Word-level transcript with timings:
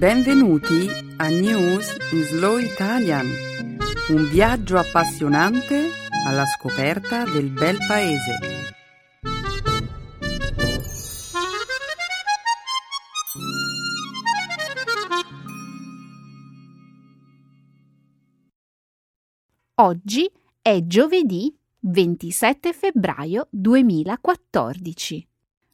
Benvenuti 0.00 0.88
a 1.18 1.28
News 1.28 1.94
in 2.12 2.22
Slow 2.22 2.56
Italian, 2.56 3.26
un 4.08 4.30
viaggio 4.30 4.78
appassionante 4.78 5.90
alla 6.26 6.46
scoperta 6.46 7.24
del 7.24 7.50
bel 7.50 7.76
paese. 7.86 8.38
Oggi 19.74 20.32
è 20.62 20.80
giovedì 20.86 21.54
27 21.80 22.72
febbraio 22.72 23.48
2014. 23.50 25.28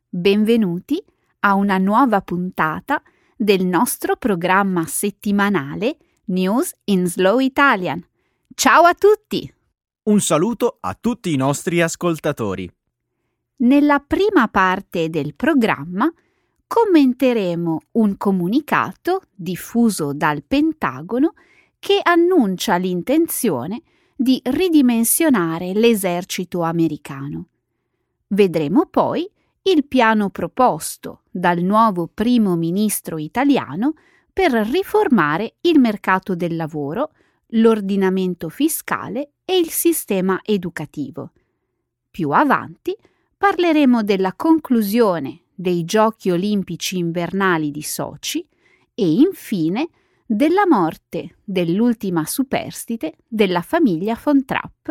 Benvenuti 0.09 1.01
a 1.38 1.55
una 1.55 1.79
nuova 1.79 2.20
puntata 2.23 3.01
del 3.37 3.67
nostro 3.67 4.17
programma 4.17 4.87
settimanale 4.87 5.99
News 6.27 6.73
in 6.85 7.07
Slow 7.07 7.39
Italian. 7.39 8.03
Ciao 8.55 8.85
a 8.85 8.95
tutti! 8.95 9.53
Un 10.05 10.21
saluto 10.21 10.79
a 10.81 10.97
tutti 10.99 11.33
i 11.33 11.37
nostri 11.37 11.83
ascoltatori. 11.83 12.71
Nella 13.57 13.99
prima 13.99 14.49
parte 14.49 15.11
del 15.11 15.35
programma 15.35 16.11
commenteremo 16.67 17.81
un 17.93 18.17
comunicato 18.17 19.23
diffuso 19.35 20.15
dal 20.15 20.43
Pentagono 20.43 21.34
che 21.79 22.01
annuncia 22.03 22.77
l'intenzione 22.77 23.83
di 24.17 24.41
ridimensionare 24.45 25.75
l'esercito 25.75 26.62
americano. 26.62 27.48
Vedremo 28.29 28.87
poi 28.87 29.31
il 29.66 29.84
piano 29.87 30.30
proposto 30.30 31.23
dal 31.29 31.59
nuovo 31.59 32.09
primo 32.12 32.55
ministro 32.55 33.19
italiano 33.19 33.95
per 34.33 34.53
riformare 34.53 35.56
il 35.62 35.81
mercato 35.81 36.36
del 36.36 36.55
lavoro, 36.55 37.11
l'ordinamento 37.48 38.48
fiscale 38.48 39.33
e 39.44 39.59
il 39.59 39.70
sistema 39.70 40.41
educativo. 40.44 41.33
Più 42.11 42.31
avanti 42.31 42.97
parleremo 43.37 44.05
della 44.05 44.34
conclusione 44.34 45.41
dei 45.53 45.84
Giochi 45.84 46.31
olimpici 46.31 46.98
invernali 46.98 47.72
di 47.72 47.83
Sochi 47.83 48.47
e 48.94 49.14
infine 49.14 49.89
della 50.25 50.67
morte 50.69 51.39
dell'ultima 51.42 52.25
superstite 52.25 53.17
della 53.27 53.62
famiglia 53.62 54.19
von 54.22 54.44
Trapp, 54.44 54.91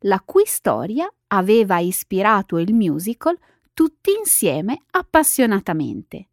la 0.00 0.20
cui 0.24 0.46
storia 0.46 1.08
aveva 1.28 1.78
ispirato 1.78 2.58
il 2.58 2.74
musical 2.74 3.38
tutti 3.76 4.10
insieme 4.18 4.84
appassionatamente. 4.92 6.28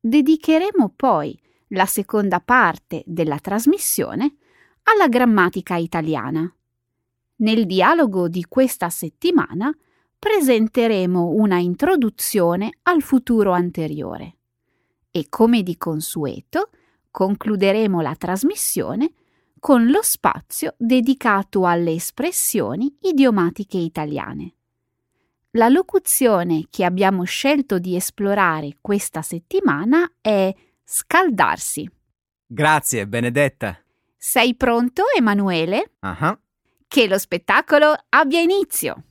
Dedicheremo 0.00 0.94
poi 0.96 1.38
la 1.68 1.84
seconda 1.84 2.40
parte 2.40 3.02
della 3.04 3.38
trasmissione 3.38 4.36
alla 4.84 5.08
grammatica 5.08 5.76
italiana. 5.76 6.50
Nel 7.36 7.66
dialogo 7.66 8.28
di 8.28 8.46
questa 8.48 8.88
settimana 8.88 9.70
presenteremo 10.18 11.32
una 11.32 11.58
introduzione 11.58 12.78
al 12.84 13.02
futuro 13.02 13.52
anteriore 13.52 14.36
e 15.10 15.26
come 15.28 15.62
di 15.62 15.76
consueto 15.76 16.70
concluderemo 17.10 18.00
la 18.00 18.14
trasmissione 18.14 19.12
con 19.58 19.88
lo 19.88 20.00
spazio 20.00 20.72
dedicato 20.78 21.66
alle 21.66 21.92
espressioni 21.92 22.96
idiomatiche 23.02 23.76
italiane. 23.76 24.54
La 25.52 25.68
locuzione 25.68 26.66
che 26.68 26.84
abbiamo 26.84 27.24
scelto 27.24 27.78
di 27.78 27.96
esplorare 27.96 28.76
questa 28.82 29.22
settimana 29.22 30.10
è 30.20 30.54
scaldarsi. 30.84 31.88
Grazie, 32.46 33.06
Benedetta. 33.06 33.78
Sei 34.16 34.54
pronto, 34.54 35.04
Emanuele? 35.16 35.92
Ah, 36.00 36.38
Che 36.86 37.06
lo 37.08 37.18
spettacolo 37.18 37.94
abbia 38.10 38.40
inizio. 38.40 39.04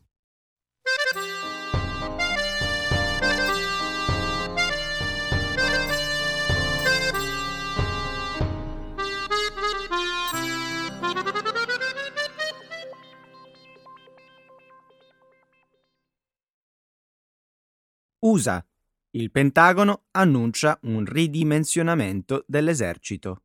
USA. 18.20 18.66
Il 19.12 19.32
Pentagono 19.32 20.06
annuncia 20.12 20.78
un 20.84 21.06
ridimensionamento 21.06 22.44
dell'esercito. 22.48 23.42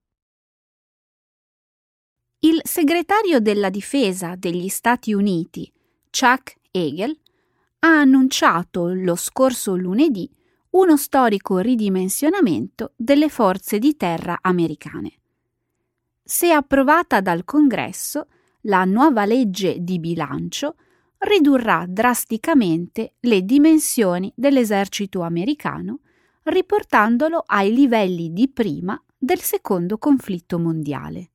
Il 2.41 2.61
segretario 2.65 3.41
della 3.41 3.71
difesa 3.71 4.35
degli 4.35 4.69
Stati 4.69 5.13
Uniti, 5.13 5.71
Chuck 6.11 6.57
Hagel, 6.73 7.17
ha 7.81 8.01
annunciato 8.01 8.89
lo 8.89 9.15
scorso 9.15 9.77
lunedì 9.77 10.29
uno 10.71 10.97
storico 10.97 11.59
ridimensionamento 11.59 12.93
delle 12.97 13.29
forze 13.29 13.79
di 13.79 13.95
terra 13.97 14.39
americane. 14.41 15.19
Se 16.23 16.51
approvata 16.51 17.21
dal 17.21 17.45
Congresso, 17.45 18.29
la 18.63 18.85
nuova 18.85 19.25
legge 19.25 19.77
di 19.81 19.99
bilancio 19.99 20.77
ridurrà 21.23 21.85
drasticamente 21.89 23.15
le 23.21 23.45
dimensioni 23.45 24.33
dell'esercito 24.35 25.23
americano, 25.23 26.01
riportandolo 26.45 27.43
ai 27.47 27.73
livelli 27.73 28.33
di 28.33 28.49
prima 28.49 29.01
del 29.17 29.41
secondo 29.41 29.99
conflitto 29.99 30.59
mondiale. 30.59 31.31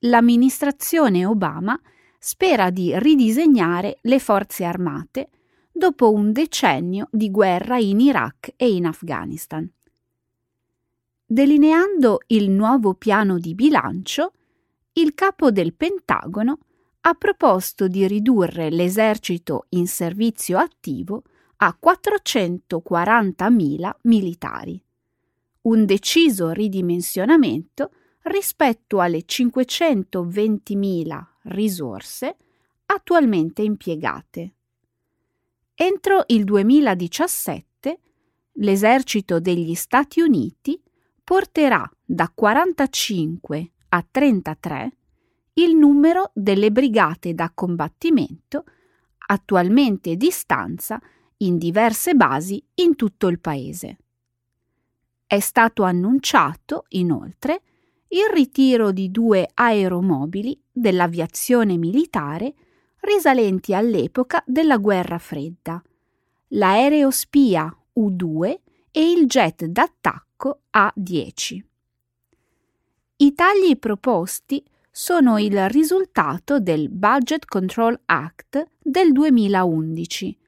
L'amministrazione 0.00 1.24
Obama 1.24 1.80
spera 2.18 2.70
di 2.70 2.98
ridisegnare 2.98 3.98
le 4.02 4.18
forze 4.18 4.64
armate 4.64 5.28
dopo 5.70 6.12
un 6.12 6.32
decennio 6.32 7.08
di 7.10 7.30
guerra 7.30 7.78
in 7.78 8.00
Iraq 8.00 8.54
e 8.56 8.72
in 8.72 8.86
Afghanistan. 8.86 9.68
Delineando 11.24 12.18
il 12.26 12.50
nuovo 12.50 12.94
piano 12.94 13.38
di 13.38 13.54
bilancio, 13.54 14.32
il 14.94 15.14
capo 15.14 15.50
del 15.50 15.72
Pentagono 15.72 16.58
ha 17.04 17.14
proposto 17.14 17.88
di 17.88 18.06
ridurre 18.06 18.70
l'esercito 18.70 19.66
in 19.70 19.88
servizio 19.88 20.56
attivo 20.58 21.24
a 21.56 21.76
440.000 21.80 23.90
militari, 24.02 24.80
un 25.62 25.84
deciso 25.84 26.50
ridimensionamento 26.50 27.90
rispetto 28.22 29.00
alle 29.00 29.24
520.000 29.26 31.24
risorse 31.42 32.36
attualmente 32.86 33.62
impiegate. 33.62 34.54
Entro 35.74 36.22
il 36.28 36.44
2017 36.44 37.98
l'esercito 38.56 39.40
degli 39.40 39.74
Stati 39.74 40.20
Uniti 40.20 40.80
porterà 41.24 41.90
da 42.04 42.30
45 42.32 43.70
a 43.88 44.06
33 44.08 44.92
il 45.54 45.76
numero 45.76 46.30
delle 46.34 46.70
brigate 46.70 47.34
da 47.34 47.50
combattimento 47.54 48.64
attualmente 49.26 50.16
di 50.16 50.30
stanza 50.30 51.00
in 51.38 51.58
diverse 51.58 52.14
basi 52.14 52.64
in 52.76 52.96
tutto 52.96 53.28
il 53.28 53.40
paese. 53.40 53.98
È 55.26 55.40
stato 55.40 55.82
annunciato, 55.82 56.84
inoltre, 56.90 57.62
il 58.08 58.28
ritiro 58.32 58.92
di 58.92 59.10
due 59.10 59.48
aeromobili 59.54 60.60
dell'aviazione 60.70 61.76
militare 61.78 62.54
risalenti 63.00 63.74
all'epoca 63.74 64.42
della 64.46 64.76
guerra 64.76 65.18
fredda, 65.18 65.82
l'aereo 66.48 67.10
spia 67.10 67.74
U-2 67.94 68.60
e 68.90 69.10
il 69.10 69.26
jet 69.26 69.64
d'attacco 69.64 70.60
A-10. 70.70 71.60
I 73.16 73.34
tagli 73.34 73.78
proposti 73.78 74.62
sono 74.94 75.38
il 75.38 75.70
risultato 75.70 76.60
del 76.60 76.90
Budget 76.90 77.46
Control 77.46 77.98
Act 78.04 78.62
del 78.78 79.12
2011, 79.12 80.38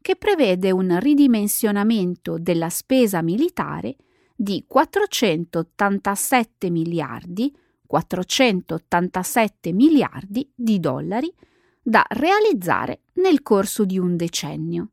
che 0.00 0.16
prevede 0.16 0.72
un 0.72 0.98
ridimensionamento 0.98 2.36
della 2.36 2.68
spesa 2.68 3.22
militare 3.22 3.94
di 4.34 4.64
487 4.66 6.68
miliardi 6.68 7.54
487 7.92 9.72
miliardi 9.72 10.50
di 10.54 10.80
dollari 10.80 11.32
da 11.80 12.04
realizzare 12.08 13.02
nel 13.14 13.42
corso 13.42 13.84
di 13.84 13.98
un 13.98 14.16
decennio. 14.16 14.88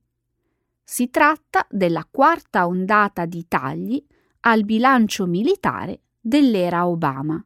Si 0.83 1.09
tratta 1.09 1.65
della 1.69 2.05
quarta 2.09 2.67
ondata 2.67 3.25
di 3.25 3.45
tagli 3.47 4.03
al 4.41 4.65
bilancio 4.65 5.25
militare 5.25 6.01
dell'era 6.19 6.87
Obama. 6.87 7.41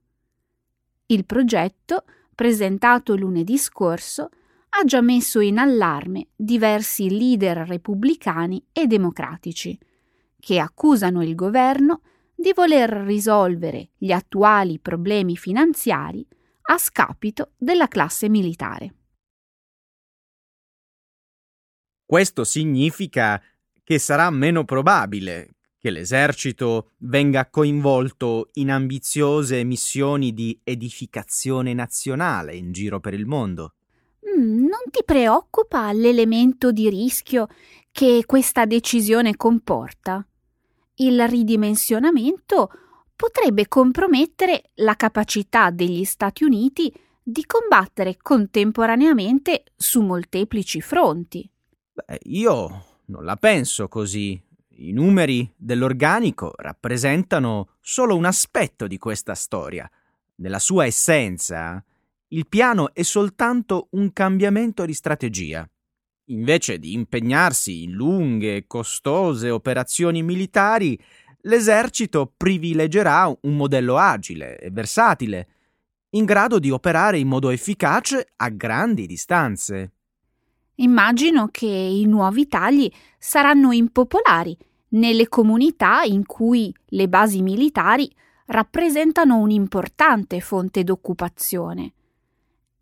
Il 1.14 1.26
progetto, 1.26 2.06
presentato 2.34 3.16
lunedì 3.16 3.60
scorso, 3.60 4.30
ha 4.70 4.84
già 4.84 5.00
messo 5.00 5.42
in 5.42 5.60
allarme 5.60 6.30
diversi 6.36 7.08
leader 7.08 7.68
repubblicani 7.68 8.66
e 8.74 8.88
democratici, 8.88 9.78
che 10.40 10.58
accusano 10.58 11.22
il 11.22 11.36
governo 11.36 12.02
di 12.34 12.52
voler 12.52 12.90
risolvere 12.90 13.92
gli 13.96 14.12
attuali 14.12 14.80
problemi 14.80 15.38
finanziari 15.38 16.26
a 16.64 16.80
scapito 16.80 17.52
della 17.58 17.88
classe 17.88 18.28
militare. 18.28 18.96
Questo 22.04 22.44
significa 22.44 23.40
che 23.84 24.00
sarà 24.00 24.32
meno 24.32 24.66
probabile 24.66 25.58
che 25.84 25.90
l'esercito 25.90 26.92
venga 27.00 27.50
coinvolto 27.50 28.52
in 28.54 28.72
ambiziose 28.72 29.66
missioni 29.66 30.34
di 30.34 30.58
edificazione 30.64 31.74
nazionale 31.74 32.56
in 32.56 32.72
giro 32.72 33.02
per 33.02 33.14
il 33.14 33.26
mondo. 33.26 33.74
Mm, 34.26 34.60
non 34.60 34.80
ti 34.90 35.04
preoccupa 35.04 35.92
l'elemento 35.92 36.72
di 36.72 36.90
rischio 36.90 37.48
che 37.92 38.24
questa 38.26 38.64
decisione 38.64 39.36
comporta? 39.36 40.26
Il 40.96 41.28
ridimensionamento 41.28 42.70
potrebbe 43.14 43.68
compromettere 43.68 44.70
la 44.76 44.96
capacità 44.96 45.70
degli 45.70 46.06
Stati 46.06 46.46
Uniti 46.46 46.94
di 47.22 47.46
combattere 47.46 48.16
contemporaneamente 48.22 49.66
su 49.76 50.00
molteplici 50.00 50.80
fronti. 50.80 51.46
Beh, 51.92 52.20
io 52.24 53.02
non 53.08 53.26
la 53.26 53.36
penso 53.36 53.90
così. 53.90 54.42
I 54.86 54.92
numeri 54.92 55.50
dell'organico 55.56 56.52
rappresentano 56.58 57.78
solo 57.80 58.18
un 58.18 58.26
aspetto 58.26 58.86
di 58.86 58.98
questa 58.98 59.34
storia. 59.34 59.90
Nella 60.36 60.60
sua 60.60 60.86
essenza, 60.86 61.82
il 62.28 62.50
piano 62.50 62.94
è 62.94 63.02
soltanto 63.04 63.88
un 63.92 64.12
cambiamento 64.12 64.84
di 64.84 64.94
strategia. 64.94 65.66
Invece 66.26 66.80
di 66.80 66.92
impegnarsi 66.92 67.84
in 67.84 67.94
lunghe 67.94 68.58
e 68.58 68.68
costose 68.68 69.50
operazioni 69.50 70.22
militari, 70.22 71.02
l'esercito 71.44 72.34
privilegerà 72.36 73.34
un 73.44 73.56
modello 73.56 73.96
agile 73.96 74.60
e 74.60 74.70
versatile, 74.70 75.48
in 76.10 76.26
grado 76.26 76.60
di 76.60 76.72
operare 76.72 77.20
in 77.20 77.30
modo 77.30 77.52
efficace 77.52 78.34
a 78.36 78.50
grandi 78.50 79.06
distanze. 79.06 79.94
Immagino 80.76 81.48
che 81.48 81.68
i 81.68 82.04
nuovi 82.06 82.50
tagli 82.50 82.92
saranno 83.18 83.72
impopolari 83.72 84.58
nelle 84.94 85.28
comunità 85.28 86.02
in 86.04 86.26
cui 86.26 86.74
le 86.88 87.08
basi 87.08 87.42
militari 87.42 88.12
rappresentano 88.48 89.38
un'importante 89.38 90.40
fonte 90.40 90.84
d'occupazione. 90.84 91.94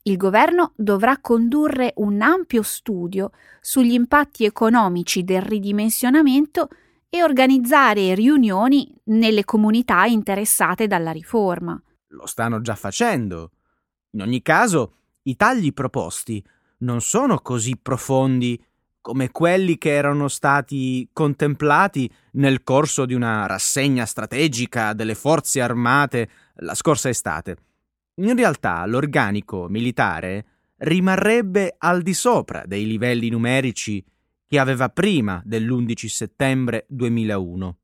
Il 0.04 0.18
governo 0.18 0.74
dovrà 0.76 1.20
condurre 1.20 1.94
un 1.98 2.22
ampio 2.22 2.64
studio 2.64 3.32
sugli 3.62 3.94
impatti 3.94 4.46
economici 4.46 5.24
del 5.24 5.44
ridimensionamento 5.44 6.70
e 7.08 7.24
organizzare 7.24 8.16
riunioni 8.16 8.92
nelle 9.06 9.46
comunità 9.46 10.06
interessate 10.06 10.88
dalla 10.88 11.12
riforma. 11.12 11.80
Lo 12.08 12.26
stanno 12.26 12.62
già 12.62 12.76
facendo. 12.76 13.52
In 14.12 14.22
ogni 14.22 14.42
caso, 14.42 14.94
i 15.24 15.36
tagli 15.36 15.72
proposti 15.72 16.44
non 16.80 17.02
sono 17.02 17.40
così 17.40 17.78
profondi 17.78 18.60
come 19.02 19.32
quelli 19.32 19.78
che 19.78 19.92
erano 19.92 20.28
stati 20.28 21.10
contemplati 21.12 22.10
nel 22.34 22.64
corso 22.64 23.06
di 23.06 23.14
una 23.14 23.48
rassegna 23.48 24.06
strategica 24.06 24.94
delle 24.94 25.16
forze 25.16 25.60
armate 25.60 26.30
la 26.58 26.76
scorsa 26.76 27.10
estate. 27.10 27.58
In 28.16 28.36
realtà 28.36 28.86
l'organico 28.86 29.68
militare 29.68 30.46
rimarrebbe 30.78 31.76
al 31.78 32.02
di 32.02 32.14
sopra 32.14 32.64
dei 32.66 32.86
livelli 32.86 33.30
numerici 33.30 34.04
che 34.48 34.60
aveva 34.60 34.90
prima 34.90 35.42
dell'11 35.46 36.06
settembre 36.08 36.86
2001. 36.88 37.78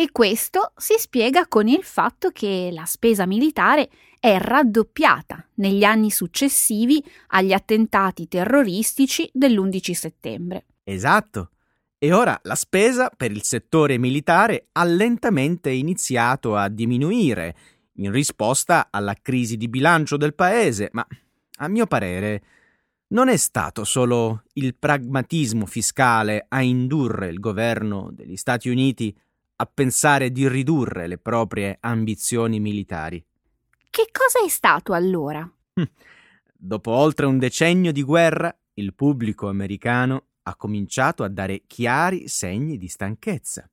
E 0.00 0.12
questo 0.12 0.72
si 0.78 0.94
spiega 0.96 1.46
con 1.46 1.68
il 1.68 1.82
fatto 1.82 2.30
che 2.30 2.70
la 2.72 2.86
spesa 2.86 3.26
militare 3.26 3.90
è 4.18 4.38
raddoppiata 4.38 5.46
negli 5.56 5.84
anni 5.84 6.10
successivi 6.10 7.04
agli 7.26 7.52
attentati 7.52 8.26
terroristici 8.26 9.28
dell'11 9.30 9.92
settembre. 9.92 10.64
Esatto. 10.84 11.50
E 11.98 12.14
ora 12.14 12.40
la 12.44 12.54
spesa 12.54 13.10
per 13.14 13.30
il 13.30 13.42
settore 13.42 13.98
militare 13.98 14.68
ha 14.72 14.84
lentamente 14.84 15.68
iniziato 15.68 16.56
a 16.56 16.70
diminuire 16.70 17.54
in 17.96 18.10
risposta 18.10 18.88
alla 18.90 19.14
crisi 19.20 19.58
di 19.58 19.68
bilancio 19.68 20.16
del 20.16 20.32
paese, 20.32 20.88
ma 20.92 21.06
a 21.58 21.68
mio 21.68 21.86
parere 21.86 22.42
non 23.08 23.28
è 23.28 23.36
stato 23.36 23.84
solo 23.84 24.44
il 24.54 24.74
pragmatismo 24.76 25.66
fiscale 25.66 26.46
a 26.48 26.62
indurre 26.62 27.28
il 27.28 27.38
governo 27.38 28.08
degli 28.10 28.36
Stati 28.36 28.70
Uniti 28.70 29.14
a 29.60 29.66
pensare 29.66 30.32
di 30.32 30.48
ridurre 30.48 31.06
le 31.06 31.18
proprie 31.18 31.76
ambizioni 31.80 32.58
militari. 32.60 33.22
Che 33.90 34.08
cosa 34.10 34.42
è 34.44 34.48
stato 34.48 34.94
allora? 34.94 35.40
Hm. 35.74 35.82
Dopo 36.56 36.90
oltre 36.92 37.26
un 37.26 37.38
decennio 37.38 37.92
di 37.92 38.02
guerra, 38.02 38.54
il 38.74 38.94
pubblico 38.94 39.48
americano 39.48 40.28
ha 40.44 40.56
cominciato 40.56 41.24
a 41.24 41.28
dare 41.28 41.64
chiari 41.66 42.26
segni 42.26 42.78
di 42.78 42.88
stanchezza. 42.88 43.70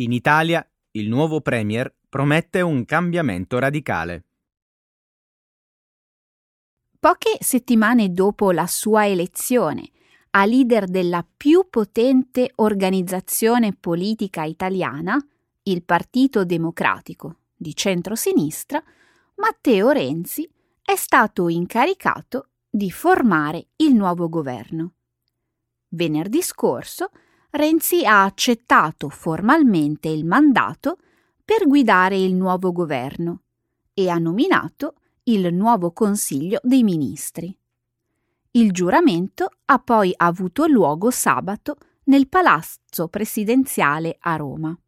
In 0.00 0.12
Italia 0.12 0.64
il 0.92 1.08
nuovo 1.08 1.40
Premier 1.40 1.92
promette 2.08 2.60
un 2.60 2.84
cambiamento 2.84 3.58
radicale. 3.58 4.24
Poche 7.00 7.36
settimane 7.40 8.12
dopo 8.12 8.52
la 8.52 8.68
sua 8.68 9.08
elezione 9.08 9.90
a 10.30 10.44
leader 10.44 10.86
della 10.86 11.26
più 11.36 11.66
potente 11.68 12.52
organizzazione 12.56 13.72
politica 13.72 14.44
italiana, 14.44 15.18
il 15.64 15.82
Partito 15.82 16.44
Democratico 16.44 17.38
di 17.56 17.74
centrosinistra, 17.74 18.80
Matteo 19.36 19.90
Renzi 19.90 20.48
è 20.80 20.94
stato 20.94 21.48
incaricato 21.48 22.50
di 22.70 22.90
formare 22.92 23.68
il 23.76 23.94
nuovo 23.94 24.28
governo. 24.28 24.92
Venerdì 25.88 26.40
scorso 26.42 27.10
Renzi 27.50 28.04
ha 28.04 28.24
accettato 28.24 29.08
formalmente 29.08 30.08
il 30.08 30.26
mandato 30.26 30.98
per 31.42 31.66
guidare 31.66 32.18
il 32.18 32.34
nuovo 32.34 32.72
governo 32.72 33.40
e 33.94 34.10
ha 34.10 34.18
nominato 34.18 34.96
il 35.24 35.52
nuovo 35.54 35.92
Consiglio 35.92 36.60
dei 36.62 36.82
Ministri. 36.82 37.56
Il 38.50 38.72
giuramento 38.72 39.50
ha 39.64 39.78
poi 39.78 40.12
avuto 40.14 40.66
luogo 40.66 41.10
sabato 41.10 41.76
nel 42.04 42.28
Palazzo 42.28 43.08
Presidenziale 43.08 44.16
a 44.20 44.36
Roma. 44.36 44.78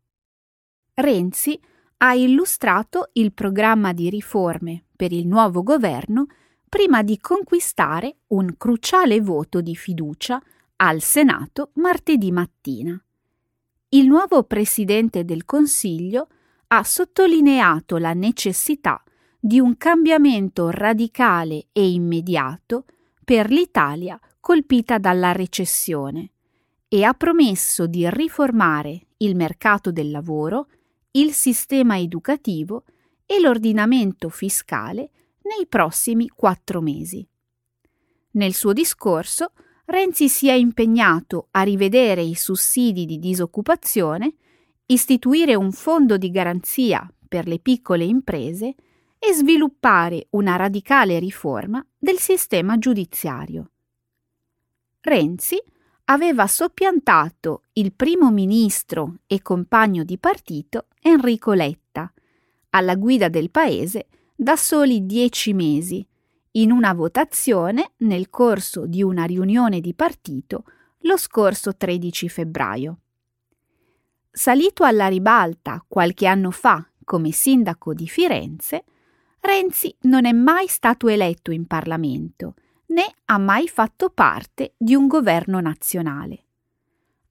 Renzi 0.95 1.59
ha 1.99 2.15
illustrato 2.15 3.09
il 3.15 3.33
programma 3.33 3.95
di 3.95 4.11
riforme 4.11 4.85
per 4.95 5.13
il 5.13 5.27
nuovo 5.27 5.63
governo 5.63 6.27
prima 6.69 7.03
di 7.03 7.19
conquistare 7.19 8.19
un 8.29 8.55
cruciale 8.59 9.21
voto 9.21 9.63
di 9.63 9.75
fiducia 9.75 10.43
al 10.83 11.03
Senato 11.03 11.73
martedì 11.75 12.33
mattina. 12.33 12.99
Il 13.91 14.07
nuovo 14.07 14.45
Presidente 14.45 15.25
del 15.25 15.45
Consiglio 15.45 16.29
ha 16.69 16.83
sottolineato 16.85 17.99
la 17.99 18.15
necessità 18.15 19.03
di 19.39 19.61
un 19.61 19.77
cambiamento 19.77 20.71
radicale 20.71 21.67
e 21.73 21.91
immediato 21.91 22.87
per 23.23 23.51
l'Italia 23.51 24.19
colpita 24.41 24.97
dalla 24.99 25.33
recessione 25.33 26.31
e 26.89 27.05
ha 27.05 27.13
promesso 27.13 27.87
di 27.87 28.09
riformare 28.09 29.09
il 29.19 29.37
mercato 29.37 29.93
del 29.93 30.11
lavoro, 30.11 30.69
il 31.13 31.33
sistema 31.33 31.99
educativo 31.99 32.85
e 33.27 33.39
l'ordinamento 33.39 34.31
fiscale 34.31 35.11
nei 35.43 35.67
prossimi 35.69 36.29
quattro 36.29 36.81
mesi. 36.81 37.27
Nel 38.33 38.55
suo 38.55 38.73
discorso 38.73 39.53
Renzi 39.91 40.29
si 40.29 40.49
è 40.49 40.53
impegnato 40.53 41.49
a 41.51 41.63
rivedere 41.63 42.23
i 42.23 42.37
sussidi 42.37 43.07
di 43.07 43.19
disoccupazione, 43.19 44.35
istituire 44.87 45.57
un 45.57 45.73
fondo 45.73 46.17
di 46.17 46.31
garanzia 46.31 47.13
per 47.27 47.49
le 47.49 47.59
piccole 47.59 48.05
imprese 48.05 48.77
e 49.19 49.33
sviluppare 49.33 50.29
una 50.31 50.55
radicale 50.55 51.19
riforma 51.19 51.85
del 51.99 52.19
sistema 52.19 52.79
giudiziario. 52.79 53.73
Renzi 55.01 55.61
aveva 56.05 56.47
soppiantato 56.47 57.63
il 57.73 57.93
primo 57.93 58.31
ministro 58.31 59.17
e 59.27 59.43
compagno 59.43 60.05
di 60.05 60.19
partito 60.19 60.87
Enrico 61.03 61.53
Letta, 61.53 62.13
alla 62.71 62.95
guida 62.95 63.29
del 63.29 63.51
paese 63.51 64.07
da 64.37 64.55
soli 64.55 65.05
dieci 65.05 65.53
mesi, 65.53 66.07
in 66.53 66.73
una 66.73 66.93
votazione 66.93 67.93
nel 67.99 68.31
corso 68.31 68.87
di 68.87 69.03
una 69.03 69.25
riunione 69.25 69.81
di 69.81 69.95
partito 69.95 70.65
lo 71.01 71.17
scorso 71.17 71.77
13 71.77 72.29
febbraio. 72.29 72.99
Salito 74.31 74.85
alla 74.85 75.09
ribalta 75.09 75.85
qualche 75.87 76.27
anno 76.27 76.51
fa 76.51 76.85
come 77.05 77.33
sindaco 77.33 77.95
di 77.95 78.07
Firenze, 78.07 78.85
Renzi 79.41 79.95
non 80.03 80.27
è 80.27 80.33
mai 80.33 80.69
stato 80.69 81.09
eletto 81.09 81.51
in 81.51 81.67
Parlamento 81.67 82.55
né 82.91 83.05
ha 83.27 83.39
mai 83.39 83.69
fatto 83.69 84.11
parte 84.11 84.75
di 84.77 84.95
un 84.95 85.07
governo 85.07 85.61
nazionale. 85.61 86.45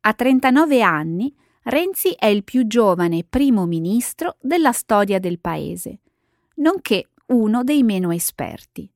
A 0.01 0.13
39 0.13 0.81
anni 0.81 1.33
Renzi 1.63 2.15
è 2.17 2.25
il 2.25 2.43
più 2.43 2.65
giovane 2.67 3.23
primo 3.23 3.65
ministro 3.65 4.37
della 4.41 4.71
storia 4.71 5.19
del 5.19 5.39
paese, 5.39 5.99
nonché 6.55 7.09
uno 7.27 7.63
dei 7.63 7.83
meno 7.83 8.11
esperti. 8.11 8.89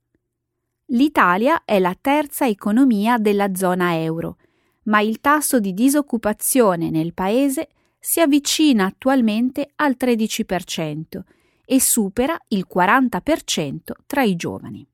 L'Italia 0.93 1.63
è 1.65 1.79
la 1.79 1.97
terza 1.99 2.47
economia 2.47 3.17
della 3.17 3.55
zona 3.55 3.99
euro, 3.99 4.37
ma 4.83 5.01
il 5.01 5.21
tasso 5.21 5.59
di 5.59 5.73
disoccupazione 5.73 6.91
nel 6.91 7.13
paese 7.15 7.69
si 7.97 8.19
avvicina 8.19 8.85
attualmente 8.85 9.71
al 9.77 9.95
13% 9.99 11.21
e 11.65 11.79
supera 11.79 12.37
il 12.49 12.67
40% 12.71 13.79
tra 14.05 14.21
i 14.21 14.35
giovani. 14.35 14.87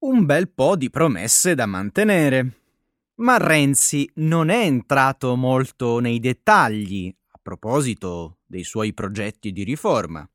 Un 0.00 0.26
bel 0.26 0.50
po' 0.50 0.76
di 0.76 0.90
promesse 0.90 1.54
da 1.54 1.64
mantenere. 1.64 2.60
Ma 3.16 3.38
Renzi 3.38 4.10
non 4.16 4.50
è 4.50 4.64
entrato 4.64 5.36
molto 5.36 6.00
nei 6.00 6.20
dettagli 6.20 7.10
a 7.28 7.38
proposito 7.40 8.40
dei 8.44 8.62
suoi 8.62 8.92
progetti 8.92 9.52
di 9.52 9.64
riforma. 9.64 10.28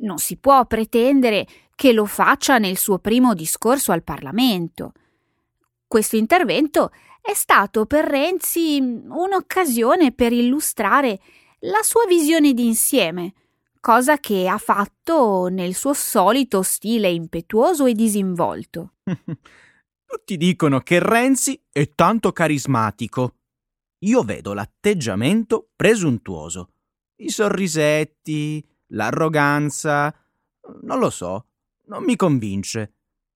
Non 0.00 0.18
si 0.18 0.36
può 0.36 0.66
pretendere 0.66 1.46
che 1.74 1.92
lo 1.92 2.04
faccia 2.04 2.58
nel 2.58 2.76
suo 2.76 2.98
primo 2.98 3.34
discorso 3.34 3.92
al 3.92 4.02
Parlamento. 4.02 4.92
Questo 5.86 6.16
intervento 6.16 6.90
è 7.20 7.34
stato 7.34 7.86
per 7.86 8.04
Renzi 8.04 8.78
un'occasione 8.80 10.12
per 10.12 10.32
illustrare 10.32 11.20
la 11.60 11.82
sua 11.82 12.06
visione 12.06 12.54
d'insieme, 12.54 13.34
cosa 13.80 14.18
che 14.18 14.46
ha 14.46 14.58
fatto 14.58 15.48
nel 15.48 15.74
suo 15.74 15.92
solito 15.92 16.62
stile 16.62 17.10
impetuoso 17.10 17.86
e 17.86 17.92
disinvolto. 17.92 18.94
Tutti 20.04 20.36
dicono 20.36 20.80
che 20.80 20.98
Renzi 20.98 21.60
è 21.70 21.88
tanto 21.94 22.32
carismatico. 22.32 23.36
Io 24.04 24.22
vedo 24.22 24.54
l'atteggiamento 24.54 25.68
presuntuoso, 25.76 26.70
i 27.16 27.28
sorrisetti, 27.28 28.66
l'arroganza. 28.90 30.14
Non 30.82 30.98
lo 30.98 31.10
so, 31.10 31.46
non 31.86 32.04
mi 32.04 32.16
convince. 32.16 32.94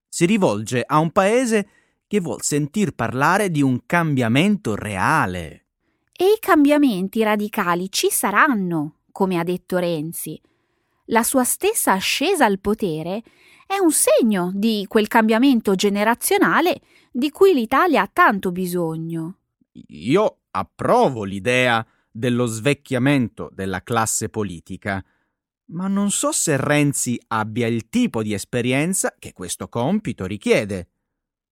Si 0.09 0.27
rivolge 0.27 0.83
a 0.87 0.99
un 0.99 1.11
paese 1.11 1.69
che 2.07 2.21
vuol 2.21 2.43
sentir 2.43 2.95
parlare 2.95 3.51
di 3.51 3.63
un 3.63 3.87
cambiamento 3.87 4.75
reale. 4.75 5.67
E 6.13 6.27
i 6.27 6.39
cambiamenti 6.39 7.23
radicali 7.23 7.91
ci 7.91 8.09
saranno, 8.11 9.01
come 9.11 9.39
ha 9.39 9.43
detto 9.43 9.79
Renzi. 9.79 10.41
La 11.07 11.25
sua 11.25 11.45
stessa 11.45 11.93
ascesa 11.93 12.45
al 12.45 12.61
potere 12.61 13.23
è 13.67 13.79
un 13.79 13.91
segno 13.91 14.53
di 14.55 14.85
quel 14.89 15.09
cambiamento 15.09 15.75
generazionale 15.75 16.81
di 17.11 17.31
cui 17.31 17.53
l'Italia 17.53 18.03
ha 18.03 18.11
tanto 18.13 18.53
bisogno. 18.53 19.39
Io 19.89 20.39
approvo 20.51 21.25
l'idea 21.25 21.85
dello 22.11 22.47
svecchiamento 22.47 23.51
della 23.53 23.83
classe 23.83 24.29
politica, 24.29 25.05
ma 25.67 25.89
non 25.89 26.11
so 26.11 26.33
se 26.33 26.57
Renzi 26.57 27.21
abbia 27.29 27.67
il 27.67 27.89
tipo 27.89 28.23
di 28.23 28.33
esperienza 28.33 29.15
che 29.19 29.33
questo 29.33 29.69
compito 29.69 30.27
richiede. 30.27 30.89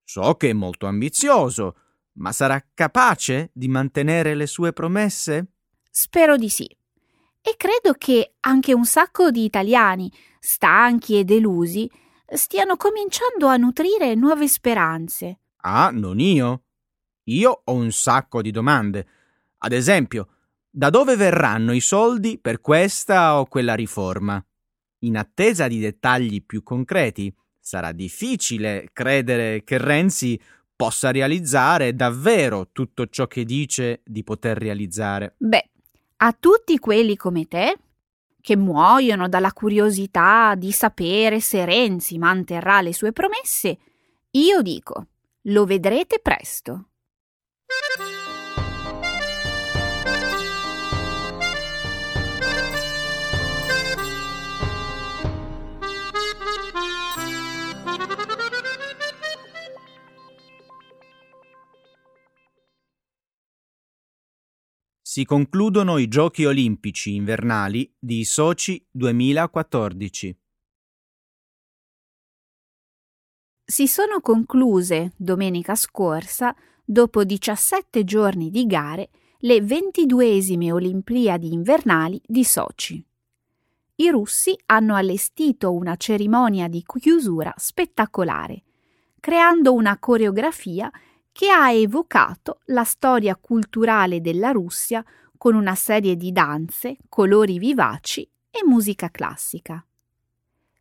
So 0.04 0.34
che 0.34 0.50
è 0.50 0.52
molto 0.52 0.86
ambizioso, 0.86 1.76
ma 2.14 2.32
sarà 2.32 2.62
capace 2.74 3.50
di 3.54 3.68
mantenere 3.68 4.34
le 4.34 4.46
sue 4.46 4.72
promesse? 4.72 5.46
Spero 5.90 6.36
di 6.36 6.48
sì. 6.48 6.64
E 7.40 7.54
credo 7.56 7.94
che 7.98 8.34
anche 8.40 8.72
un 8.72 8.84
sacco 8.84 9.30
di 9.30 9.44
italiani, 9.44 10.12
stanchi 10.38 11.18
e 11.18 11.24
delusi, 11.24 11.90
stiano 12.26 12.76
cominciando 12.76 13.46
a 13.46 13.56
nutrire 13.56 14.14
nuove 14.14 14.46
speranze. 14.48 15.40
Ah, 15.64 15.90
non 15.92 16.20
io? 16.20 16.64
Io 17.24 17.62
ho 17.64 17.72
un 17.72 17.90
sacco 17.92 18.42
di 18.42 18.50
domande. 18.50 19.06
Ad 19.58 19.72
esempio, 19.72 20.28
da 20.74 20.88
dove 20.88 21.16
verranno 21.16 21.72
i 21.72 21.80
soldi 21.80 22.38
per 22.38 22.62
questa 22.62 23.38
o 23.38 23.44
quella 23.44 23.74
riforma? 23.74 24.42
In 25.00 25.18
attesa 25.18 25.68
di 25.68 25.78
dettagli 25.78 26.42
più 26.42 26.62
concreti, 26.62 27.32
sarà 27.60 27.92
difficile 27.92 28.88
credere 28.94 29.64
che 29.64 29.76
Renzi 29.76 30.40
possa 30.74 31.10
realizzare 31.10 31.94
davvero 31.94 32.70
tutto 32.72 33.06
ciò 33.08 33.26
che 33.26 33.44
dice 33.44 34.00
di 34.02 34.24
poter 34.24 34.56
realizzare. 34.56 35.34
Beh, 35.36 35.70
a 36.16 36.32
tutti 36.32 36.78
quelli 36.78 37.16
come 37.16 37.46
te, 37.46 37.76
che 38.40 38.56
muoiono 38.56 39.28
dalla 39.28 39.52
curiosità 39.52 40.54
di 40.56 40.72
sapere 40.72 41.40
se 41.40 41.66
Renzi 41.66 42.16
manterrà 42.16 42.80
le 42.80 42.94
sue 42.94 43.12
promesse, 43.12 43.78
io 44.30 44.62
dico, 44.62 45.08
lo 45.42 45.66
vedrete 45.66 46.18
presto. 46.18 46.91
Si 65.12 65.26
concludono 65.26 65.98
i 65.98 66.08
Giochi 66.08 66.46
olimpici 66.46 67.14
invernali 67.14 67.94
di 67.98 68.24
Sochi 68.24 68.82
2014. 68.90 70.38
Si 73.62 73.86
sono 73.86 74.20
concluse 74.22 75.12
domenica 75.18 75.74
scorsa, 75.74 76.56
dopo 76.82 77.24
17 77.24 78.04
giorni 78.04 78.48
di 78.48 78.64
gare, 78.64 79.10
le 79.40 79.58
22esime 79.58 80.72
Olimpiadi 80.72 81.52
invernali 81.52 82.18
di 82.24 82.42
Sochi. 82.42 83.04
I 83.96 84.08
russi 84.08 84.58
hanno 84.64 84.94
allestito 84.94 85.74
una 85.74 85.96
cerimonia 85.96 86.68
di 86.68 86.82
chiusura 86.82 87.52
spettacolare, 87.58 88.62
creando 89.20 89.74
una 89.74 89.98
coreografia 89.98 90.90
che 91.32 91.48
ha 91.48 91.72
evocato 91.72 92.60
la 92.66 92.84
storia 92.84 93.36
culturale 93.36 94.20
della 94.20 94.50
Russia 94.50 95.04
con 95.36 95.54
una 95.54 95.74
serie 95.74 96.16
di 96.16 96.30
danze, 96.30 96.98
colori 97.08 97.58
vivaci 97.58 98.22
e 98.50 98.60
musica 98.64 99.10
classica. 99.10 99.84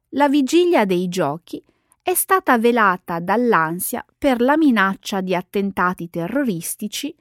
La 0.09 0.27
vigilia 0.27 0.85
dei 0.85 1.07
giochi 1.07 1.63
è 2.03 2.13
stata 2.13 2.57
velata 2.57 3.19
dall'ansia 3.19 4.05
per 4.17 4.41
la 4.41 4.57
minaccia 4.57 5.21
di 5.21 5.33
attentati 5.33 6.09
terroristici 6.09 7.15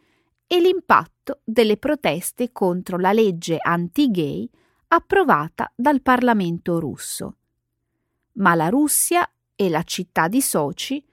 e 0.46 0.60
l'impatto 0.60 1.40
delle 1.44 1.76
proteste 1.76 2.50
contro 2.50 2.99
la 2.99 3.12
legge 3.12 3.58
anti-gay 3.60 4.50
approvata 4.88 5.70
dal 5.76 6.02
Parlamento 6.02 6.80
russo. 6.80 7.37
Ma 8.32 8.54
la 8.56 8.68
Russia 8.68 9.30
e 9.54 9.68
la 9.68 9.82
città 9.84 10.26
di 10.26 10.40
Sochi 10.40 11.04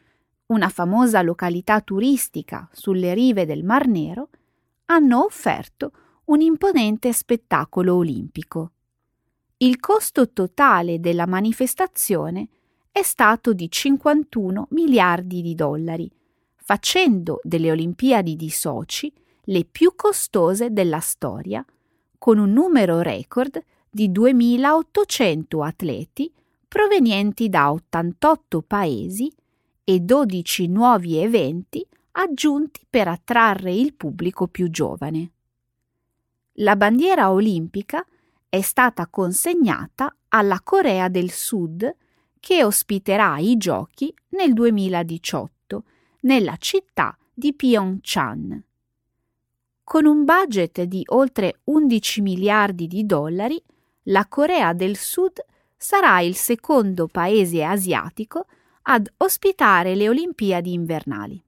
una 0.47 0.69
famosa 0.69 1.21
località 1.21 1.81
turistica 1.81 2.69
sulle 2.71 3.13
rive 3.13 3.45
del 3.45 3.63
Mar 3.63 3.87
Nero, 3.87 4.29
hanno 4.85 5.23
offerto 5.25 5.91
un 6.25 6.41
imponente 6.41 7.11
spettacolo 7.11 7.95
olimpico. 7.95 8.71
Il 9.57 9.79
costo 9.79 10.31
totale 10.31 10.99
della 10.99 11.25
manifestazione 11.25 12.47
è 12.91 13.01
stato 13.01 13.53
di 13.53 13.69
51 13.69 14.67
miliardi 14.71 15.41
di 15.41 15.53
dollari, 15.53 16.09
facendo 16.55 17.39
delle 17.43 17.71
Olimpiadi 17.71 18.35
di 18.35 18.49
Sochi 18.49 19.11
le 19.43 19.65
più 19.65 19.93
costose 19.95 20.71
della 20.71 20.99
storia, 20.99 21.65
con 22.17 22.37
un 22.37 22.51
numero 22.51 23.01
record 23.01 23.61
di 23.89 24.09
2.800 24.09 25.65
atleti 25.65 26.31
provenienti 26.67 27.49
da 27.49 27.71
88 27.71 28.61
paesi 28.61 29.31
e 29.89 30.01
12 30.01 30.67
nuovi 30.67 31.15
eventi 31.15 31.87
aggiunti 32.11 32.81
per 32.89 33.07
attrarre 33.07 33.73
il 33.73 33.93
pubblico 33.93 34.47
più 34.47 34.69
giovane. 34.69 35.31
La 36.55 36.75
bandiera 36.75 37.31
olimpica 37.31 38.05
è 38.49 38.59
stata 38.59 39.07
consegnata 39.07 40.13
alla 40.27 40.59
Corea 40.61 41.07
del 41.07 41.31
Sud 41.31 41.89
che 42.37 42.65
ospiterà 42.65 43.37
i 43.37 43.55
giochi 43.55 44.13
nel 44.31 44.51
2018 44.51 45.83
nella 46.23 46.57
città 46.57 47.17
di 47.33 47.53
Pyeongchang. 47.53 48.61
Con 49.85 50.05
un 50.05 50.25
budget 50.25 50.81
di 50.81 51.01
oltre 51.11 51.61
11 51.63 52.19
miliardi 52.19 52.87
di 52.87 53.05
dollari, 53.05 53.63
la 54.03 54.25
Corea 54.27 54.73
del 54.73 54.97
Sud 54.97 55.39
sarà 55.77 56.19
il 56.19 56.35
secondo 56.35 57.07
paese 57.07 57.63
asiatico 57.63 58.47
ad 58.89 59.11
ospitare 59.17 59.95
le 59.95 60.07
Olimpiadi 60.09 60.73
invernali. 60.73 61.41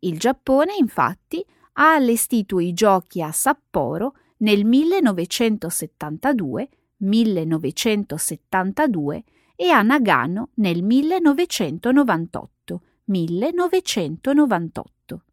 Il 0.00 0.18
Giappone, 0.18 0.74
infatti, 0.78 1.42
ha 1.74 1.94
allestito 1.94 2.60
i 2.60 2.74
giochi 2.74 3.22
a 3.22 3.32
Sapporo 3.32 4.16
nel 4.38 4.64
1972, 4.64 6.68
1972 6.98 9.24
e 9.56 9.70
a 9.70 9.80
Nagano 9.82 10.50
nel 10.54 10.82
1998, 10.82 12.82
1998. 13.04 15.24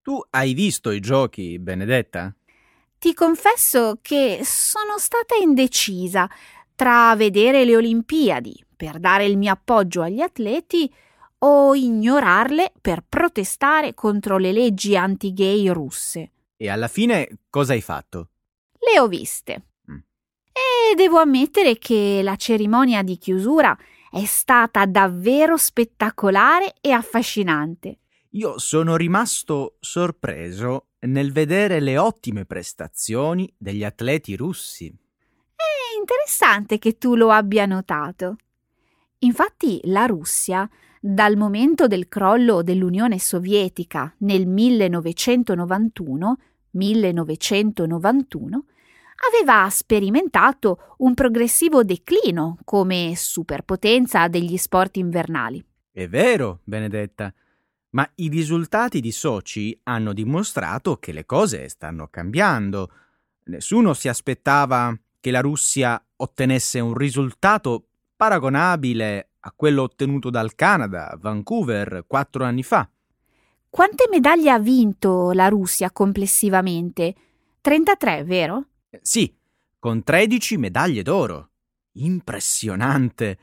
Tu 0.00 0.18
hai 0.30 0.54
visto 0.54 0.90
i 0.90 1.00
giochi, 1.00 1.58
Benedetta? 1.58 2.34
Ti 2.98 3.14
confesso 3.14 3.98
che 4.00 4.40
sono 4.42 4.96
stata 4.96 5.34
indecisa 5.34 6.30
tra 6.82 7.14
vedere 7.14 7.64
le 7.64 7.76
Olimpiadi 7.76 8.60
per 8.74 8.98
dare 8.98 9.24
il 9.24 9.38
mio 9.38 9.52
appoggio 9.52 10.02
agli 10.02 10.20
atleti 10.20 10.92
o 11.38 11.76
ignorarle 11.76 12.72
per 12.80 13.04
protestare 13.08 13.94
contro 13.94 14.36
le 14.36 14.50
leggi 14.50 14.96
anti-gay 14.96 15.68
russe. 15.68 16.32
E 16.56 16.68
alla 16.68 16.88
fine 16.88 17.38
cosa 17.50 17.74
hai 17.74 17.80
fatto? 17.80 18.30
Le 18.80 18.98
ho 18.98 19.06
viste. 19.06 19.66
Mm. 19.88 19.98
E 20.50 20.94
devo 20.96 21.18
ammettere 21.18 21.78
che 21.78 22.18
la 22.20 22.34
cerimonia 22.34 23.04
di 23.04 23.16
chiusura 23.16 23.78
è 24.10 24.24
stata 24.24 24.84
davvero 24.84 25.56
spettacolare 25.56 26.74
e 26.80 26.90
affascinante. 26.90 27.98
Io 28.30 28.58
sono 28.58 28.96
rimasto 28.96 29.76
sorpreso 29.78 30.88
nel 31.02 31.30
vedere 31.30 31.78
le 31.78 31.96
ottime 31.96 32.44
prestazioni 32.44 33.52
degli 33.56 33.84
atleti 33.84 34.34
russi. 34.34 34.92
Interessante 36.02 36.78
che 36.78 36.98
tu 36.98 37.14
lo 37.14 37.30
abbia 37.30 37.64
notato. 37.64 38.34
Infatti 39.20 39.80
la 39.84 40.06
Russia, 40.06 40.68
dal 41.00 41.36
momento 41.36 41.86
del 41.86 42.08
crollo 42.08 42.64
dell'Unione 42.64 43.20
Sovietica 43.20 44.12
nel 44.18 44.48
1991, 44.48 46.38
1991 46.70 48.64
aveva 49.30 49.70
sperimentato 49.70 50.94
un 50.98 51.14
progressivo 51.14 51.84
declino 51.84 52.58
come 52.64 53.12
superpotenza 53.14 54.26
degli 54.26 54.56
sport 54.56 54.96
invernali. 54.96 55.64
È 55.92 56.08
vero, 56.08 56.62
Benedetta, 56.64 57.32
ma 57.90 58.10
i 58.16 58.26
risultati 58.26 59.00
di 59.00 59.12
Sochi 59.12 59.78
hanno 59.84 60.12
dimostrato 60.12 60.96
che 60.96 61.12
le 61.12 61.24
cose 61.24 61.68
stanno 61.68 62.08
cambiando. 62.08 62.90
Nessuno 63.44 63.94
si 63.94 64.08
aspettava 64.08 64.92
che 65.22 65.30
la 65.30 65.40
Russia 65.40 66.04
ottenesse 66.16 66.80
un 66.80 66.94
risultato 66.94 67.86
paragonabile 68.16 69.30
a 69.38 69.52
quello 69.54 69.82
ottenuto 69.82 70.30
dal 70.30 70.56
Canada 70.56 71.12
a 71.12 71.16
Vancouver 71.16 72.04
quattro 72.08 72.42
anni 72.44 72.64
fa. 72.64 72.90
Quante 73.70 74.08
medaglie 74.10 74.50
ha 74.50 74.58
vinto 74.58 75.30
la 75.30 75.46
Russia 75.46 75.92
complessivamente? 75.92 77.14
33, 77.60 78.24
vero? 78.24 78.66
Sì, 79.00 79.32
con 79.78 80.02
13 80.02 80.56
medaglie 80.56 81.02
d'oro. 81.02 81.50
Impressionante! 81.92 83.38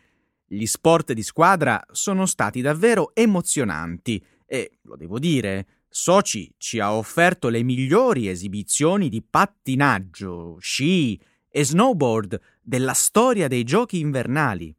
Gli 0.45 0.65
sport 0.65 1.13
di 1.13 1.23
squadra 1.23 1.81
sono 1.91 2.25
stati 2.25 2.59
davvero 2.59 3.15
emozionanti 3.15 4.21
e, 4.45 4.79
lo 4.81 4.97
devo 4.97 5.17
dire, 5.17 5.65
Sochi 5.87 6.53
ci 6.57 6.79
ha 6.79 6.93
offerto 6.93 7.47
le 7.47 7.63
migliori 7.63 8.27
esibizioni 8.27 9.07
di 9.07 9.23
pattinaggio, 9.23 10.57
sci 10.59 11.17
e 11.49 11.63
snowboard 11.63 12.39
della 12.61 12.93
storia 12.93 13.47
dei 13.47 13.63
giochi 13.63 13.99
invernali. 13.99 14.75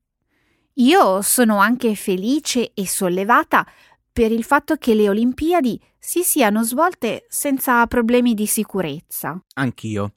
Io 0.74 1.20
sono 1.22 1.58
anche 1.58 1.94
felice 1.94 2.72
e 2.72 2.86
sollevata 2.86 3.66
per 4.12 4.32
il 4.32 4.44
fatto 4.44 4.76
che 4.76 4.94
le 4.94 5.08
Olimpiadi 5.08 5.80
si 5.98 6.22
siano 6.22 6.62
svolte 6.62 7.26
senza 7.28 7.86
problemi 7.86 8.34
di 8.34 8.46
sicurezza. 8.46 9.40
Anch'io. 9.54 10.14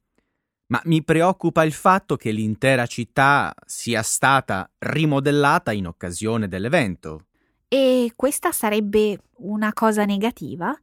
Ma 0.67 0.81
mi 0.85 1.03
preoccupa 1.03 1.63
il 1.63 1.73
fatto 1.73 2.15
che 2.15 2.31
l'intera 2.31 2.85
città 2.85 3.53
sia 3.65 4.01
stata 4.01 4.69
rimodellata 4.79 5.71
in 5.71 5.87
occasione 5.87 6.47
dell'evento. 6.47 7.25
E 7.67 8.13
questa 8.15 8.51
sarebbe 8.51 9.19
una 9.37 9.73
cosa 9.73 10.05
negativa? 10.05 10.75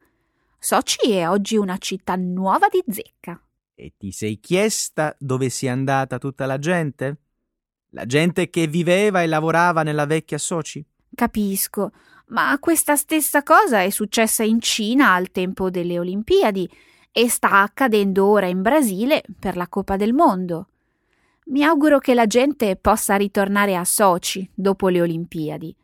Sochi 0.59 1.13
è 1.13 1.29
oggi 1.29 1.57
una 1.57 1.79
città 1.79 2.15
nuova 2.17 2.69
di 2.69 2.83
zecca. 2.93 3.41
E 3.83 3.95
ti 3.97 4.13
sei 4.13 4.41
chiesta 4.41 5.17
dove 5.19 5.49
sia 5.49 5.73
andata 5.73 6.19
tutta 6.19 6.45
la 6.45 6.59
gente? 6.59 7.17
La 7.93 8.05
gente 8.05 8.51
che 8.51 8.67
viveva 8.67 9.23
e 9.23 9.27
lavorava 9.27 9.83
nella 9.83 10.05
vecchia 10.05 10.37
Sochi? 10.37 10.85
Capisco, 11.15 11.91
ma 12.27 12.59
questa 12.59 12.95
stessa 12.95 13.43
cosa 13.43 13.81
è 13.81 13.89
successa 13.89 14.43
in 14.43 14.61
Cina 14.61 15.15
al 15.15 15.31
tempo 15.31 15.71
delle 15.71 15.99
Olimpiadi 15.99 16.71
e 17.11 17.31
sta 17.31 17.63
accadendo 17.63 18.27
ora 18.27 18.49
in 18.49 18.61
Brasile 18.61 19.23
per 19.39 19.57
la 19.57 19.67
Coppa 19.67 19.97
del 19.97 20.13
Mondo. 20.13 20.69
Mi 21.47 21.65
auguro 21.65 22.01
che 22.01 22.13
la 22.13 22.27
gente 22.27 22.77
possa 22.77 23.17
ritornare 23.17 23.77
a 23.77 23.85
Sochi 23.87 24.47
dopo 24.53 24.89
le 24.89 25.01
Olimpiadi. 25.01 25.75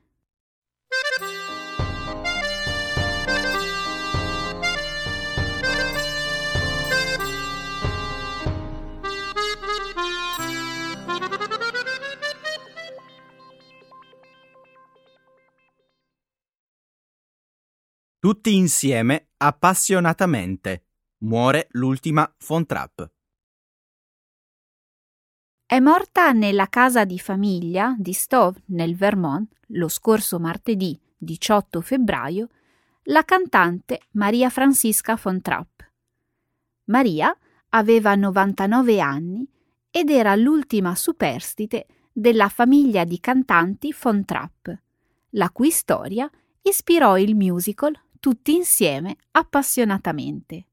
Tutti 18.27 18.57
insieme, 18.57 19.29
appassionatamente. 19.37 20.87
Muore 21.19 21.69
l'ultima 21.75 22.29
von 22.49 22.67
Trapp. 22.67 23.03
È 25.65 25.79
morta 25.79 26.33
nella 26.33 26.67
casa 26.67 27.05
di 27.05 27.21
famiglia 27.21 27.95
di 27.97 28.13
Stove, 28.13 28.65
nel 28.71 28.97
Vermont, 28.97 29.49
lo 29.69 29.87
scorso 29.87 30.41
martedì 30.41 31.01
18 31.17 31.81
febbraio, 31.81 32.49
la 33.05 33.23
cantante 33.23 34.01
Maria 34.15 34.51
Francisca 34.51 35.17
von 35.23 35.41
Trapp. 35.41 35.83
Maria 36.87 37.33
aveva 37.69 38.17
99 38.17 38.99
anni 38.99 39.49
ed 39.89 40.11
era 40.11 40.35
l'ultima 40.35 40.97
superstite 40.97 41.87
della 42.11 42.49
famiglia 42.49 43.05
di 43.05 43.21
cantanti 43.21 43.95
von 43.97 44.25
Trapp, 44.25 44.69
la 45.31 45.49
cui 45.51 45.71
storia 45.71 46.29
ispirò 46.61 47.17
il 47.19 47.37
musical 47.37 47.97
tutti 48.27 48.57
insieme 48.57 49.19
appassionatamente. 49.31 50.67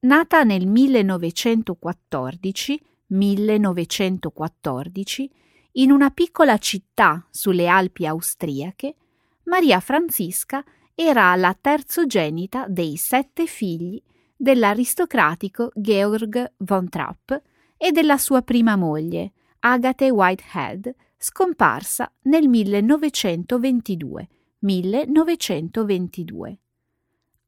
Nata 0.00 0.42
nel 0.42 0.66
1914, 0.66 2.82
1914 3.06 5.30
in 5.74 5.92
una 5.92 6.10
piccola 6.10 6.58
città 6.58 7.24
sulle 7.30 7.68
Alpi 7.68 8.06
austriache, 8.06 8.96
Maria 9.44 9.78
Francisca 9.78 10.64
era 10.96 11.32
la 11.36 11.56
terzogenita 11.60 12.66
dei 12.66 12.96
sette 12.96 13.46
figli 13.46 14.02
dell'aristocratico 14.34 15.70
Georg 15.76 16.54
von 16.56 16.88
Trapp 16.88 17.30
e 17.76 17.92
della 17.92 18.18
sua 18.18 18.42
prima 18.42 18.74
moglie, 18.74 19.30
Agathe 19.60 20.10
Whitehead, 20.10 20.92
scomparsa 21.16 22.12
nel 22.22 22.48
1922 22.48 24.28
1922. 24.62 26.58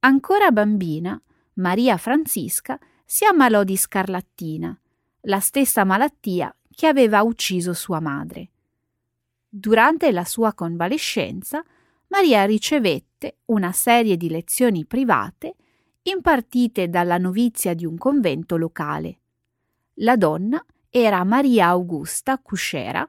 Ancora 0.01 0.51
bambina, 0.51 1.21
Maria 1.55 1.97
Francisca 1.97 2.79
si 3.05 3.25
ammalò 3.25 3.63
di 3.63 3.77
scarlattina, 3.77 4.77
la 5.23 5.39
stessa 5.39 5.85
malattia 5.85 6.53
che 6.71 6.89
aveva 6.89 7.23
ucciso 7.23 7.73
sua 7.73 8.01
madre. 8.01 8.51
Durante 9.49 10.11
la 10.11 10.25
sua 10.25 10.55
convalescenza, 10.55 11.63
Maria 12.09 12.45
ricevette 12.45 13.37
una 13.47 13.71
serie 13.71 14.17
di 14.17 14.29
lezioni 14.29 14.85
private 14.85 15.55
impartite 16.03 16.89
dalla 16.89 17.19
novizia 17.19 17.75
di 17.75 17.87
un 17.87 17.97
convento 17.97 18.57
locale. 18.57 19.21
La 19.99 20.17
donna 20.17 20.65
era 20.91 21.23
Maria 21.23 21.69
Augusta 21.69 22.39
Cuscera, 22.39 23.09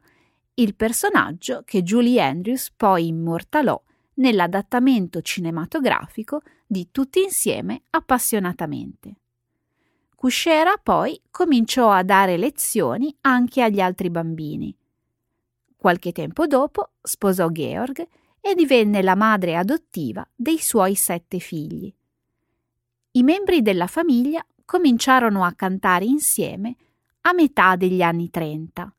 il 0.54 0.76
personaggio 0.76 1.64
che 1.66 1.82
Julie 1.82 2.22
Andrews 2.22 2.72
poi 2.72 3.08
immortalò 3.08 3.82
nell'adattamento 4.16 5.22
cinematografico 5.22 6.42
di 6.66 6.90
Tutti 6.92 7.22
insieme 7.22 7.84
appassionatamente. 7.92 9.16
Cuscera 10.16 10.78
poi 10.82 11.22
cominciò 11.30 11.92
a 11.92 12.04
dare 12.04 12.38
lezioni 12.38 13.16
anche 13.22 13.62
agli 13.62 13.80
altri 13.80 14.10
bambini. 14.10 14.76
Qualche 15.76 16.12
tempo 16.12 16.48
dopo 16.48 16.94
sposò 17.02 17.50
Georg 17.50 18.08
e 18.42 18.56
divenne 18.56 19.02
la 19.02 19.16
madre 19.16 19.56
adottiva 19.56 20.28
dei 20.36 20.58
suoi 20.58 20.96
sette 20.96 21.40
figli. 21.40 21.94
I 23.12 23.24
membri 23.24 23.62
della 23.62 23.88
famiglia 23.88 24.46
cominciarono 24.66 25.44
a 25.44 25.54
cantare 25.54 26.06
insieme 26.06 26.76
a 27.22 27.34
metà 27.34 27.76
degli 27.76 28.02
anni 28.02 28.30
30. 28.30 28.94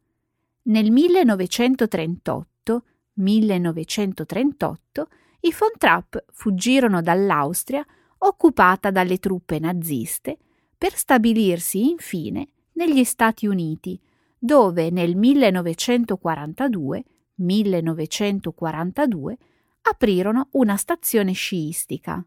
Nel 0.62 0.90
1938 0.90 2.84
1938, 3.16 5.08
i 5.40 5.54
von 5.56 5.70
Trapp 5.78 6.16
fuggirono 6.32 7.02
dall'Austria 7.02 7.84
occupata 8.18 8.90
dalle 8.90 9.18
truppe 9.18 9.58
naziste 9.58 10.38
per 10.76 10.94
stabilirsi 10.94 11.90
infine 11.90 12.48
negli 12.72 13.04
Stati 13.04 13.46
Uniti, 13.46 13.98
dove 14.38 14.90
nel 14.90 15.16
1942, 15.16 17.04
1942 17.36 19.38
aprirono 19.82 20.48
una 20.52 20.76
stazione 20.76 21.32
sciistica. 21.32 22.24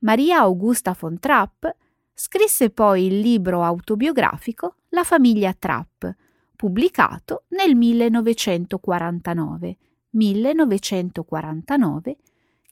Maria 0.00 0.40
Augusta 0.40 0.94
von 0.98 1.18
Trapp 1.18 1.64
scrisse 2.14 2.70
poi 2.70 3.06
il 3.06 3.20
libro 3.20 3.62
autobiografico 3.62 4.76
La 4.90 5.04
famiglia 5.04 5.52
Trapp, 5.52 6.06
pubblicato 6.54 7.44
nel 7.48 7.74
1949, 7.74 9.76
1949 10.16 12.16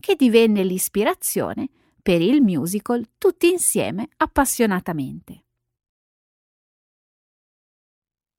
che 0.00 0.16
divenne 0.16 0.64
l'ispirazione 0.64 1.68
per 2.02 2.20
il 2.20 2.42
musical 2.42 3.06
Tutti 3.16 3.50
insieme 3.50 4.08
appassionatamente. 4.16 5.44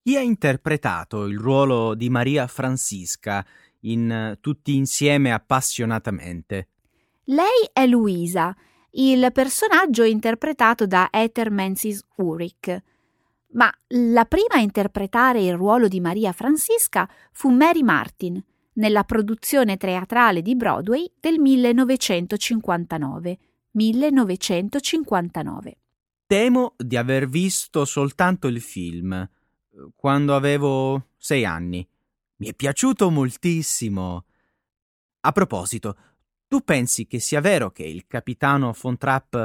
Chi 0.03 0.17
ha 0.17 0.21
interpretato 0.21 1.25
il 1.25 1.39
ruolo 1.39 1.95
di 1.95 2.09
Maria 2.09 2.45
Francisca 2.45 3.43
in 3.81 4.37
Tutti 4.39 4.75
insieme 4.75 5.33
appassionatamente? 5.33 6.67
Lei 7.23 7.67
è 7.73 7.87
Luisa, 7.87 8.55
il 8.91 9.31
personaggio 9.33 10.03
interpretato 10.03 10.85
da 10.85 11.07
Ether 11.11 11.49
Menzies 11.49 12.05
Ulrich. 12.17 12.83
Ma 13.53 13.73
la 13.87 14.25
prima 14.25 14.55
a 14.55 14.59
interpretare 14.59 15.41
il 15.41 15.55
ruolo 15.55 15.87
di 15.87 15.99
Maria 15.99 16.33
Francisca 16.33 17.09
fu 17.31 17.49
Mary 17.49 17.81
Martin, 17.81 18.39
nella 18.75 19.03
produzione 19.03 19.77
teatrale 19.77 20.41
di 20.41 20.55
Broadway 20.55 21.11
del 21.19 21.39
1959. 21.39 23.37
1959. 23.71 25.77
Temo 26.25 26.73
di 26.77 26.95
aver 26.95 27.27
visto 27.27 27.85
soltanto 27.85 28.47
il 28.47 28.61
film 28.61 29.29
quando 29.95 30.35
avevo 30.35 31.09
sei 31.17 31.45
anni. 31.45 31.87
Mi 32.37 32.47
è 32.47 32.53
piaciuto 32.53 33.09
moltissimo. 33.09 34.25
A 35.21 35.31
proposito, 35.31 35.97
tu 36.47 36.61
pensi 36.61 37.07
che 37.07 37.19
sia 37.19 37.41
vero 37.41 37.71
che 37.71 37.83
il 37.83 38.05
capitano 38.07 38.75
von 38.79 38.97
Trapp 38.97 39.35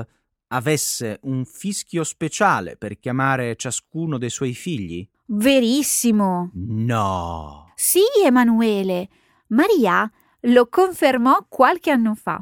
avesse 0.49 1.19
un 1.23 1.45
fischio 1.45 2.05
speciale 2.05 2.77
per 2.77 2.99
chiamare 2.99 3.57
ciascuno 3.57 4.19
dei 4.19 4.31
suoi 4.31 4.55
figli? 4.55 5.09
Verissimo. 5.27 6.51
No. 6.55 7.70
Sì, 7.83 8.03
Emanuele. 8.23 9.09
Maria 9.49 10.09
lo 10.41 10.69
confermò 10.69 11.47
qualche 11.49 11.91
anno 11.91 12.15
fa. 12.15 12.39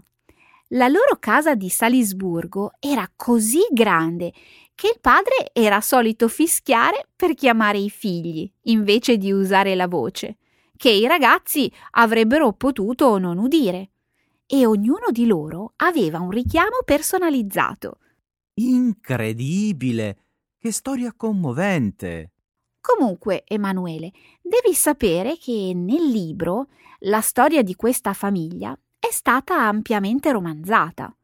La 0.70 0.88
loro 0.88 1.16
casa 1.20 1.55
di 1.55 1.68
Salisburgo 1.68 2.72
era 2.81 3.09
così 3.14 3.61
grande 3.70 4.33
che 4.74 4.88
il 4.88 4.98
padre 5.01 5.51
era 5.53 5.81
solito 5.81 6.27
fischiare 6.27 7.07
per 7.14 7.35
chiamare 7.35 7.79
i 7.79 7.88
figli, 7.88 8.51
invece 8.62 9.16
di 9.16 9.31
usare 9.31 9.77
la 9.77 9.87
voce, 9.87 10.38
che 10.77 10.90
i 10.90 11.07
ragazzi 11.07 11.72
avrebbero 11.92 12.53
potuto 12.53 13.16
non 13.18 13.38
udire. 13.38 13.90
E 14.44 14.66
ognuno 14.66 15.12
di 15.12 15.24
loro 15.24 15.74
aveva 15.77 16.18
un 16.18 16.31
richiamo 16.31 16.79
personalizzato. 16.85 17.98
Incredibile! 18.55 20.16
Che 20.59 20.72
storia 20.72 21.12
commovente! 21.16 22.33
Comunque, 22.96 23.44
Emanuele, 23.46 24.12
devi 24.40 24.74
sapere 24.74 25.37
che 25.37 25.72
nel 25.74 26.09
libro 26.09 26.68
la 27.01 27.20
storia 27.20 27.62
di 27.62 27.74
questa 27.77 28.14
famiglia 28.14 28.77
è 28.98 29.11
stata 29.11 29.61
ampiamente 29.61 30.33
romanzata. 30.33 31.14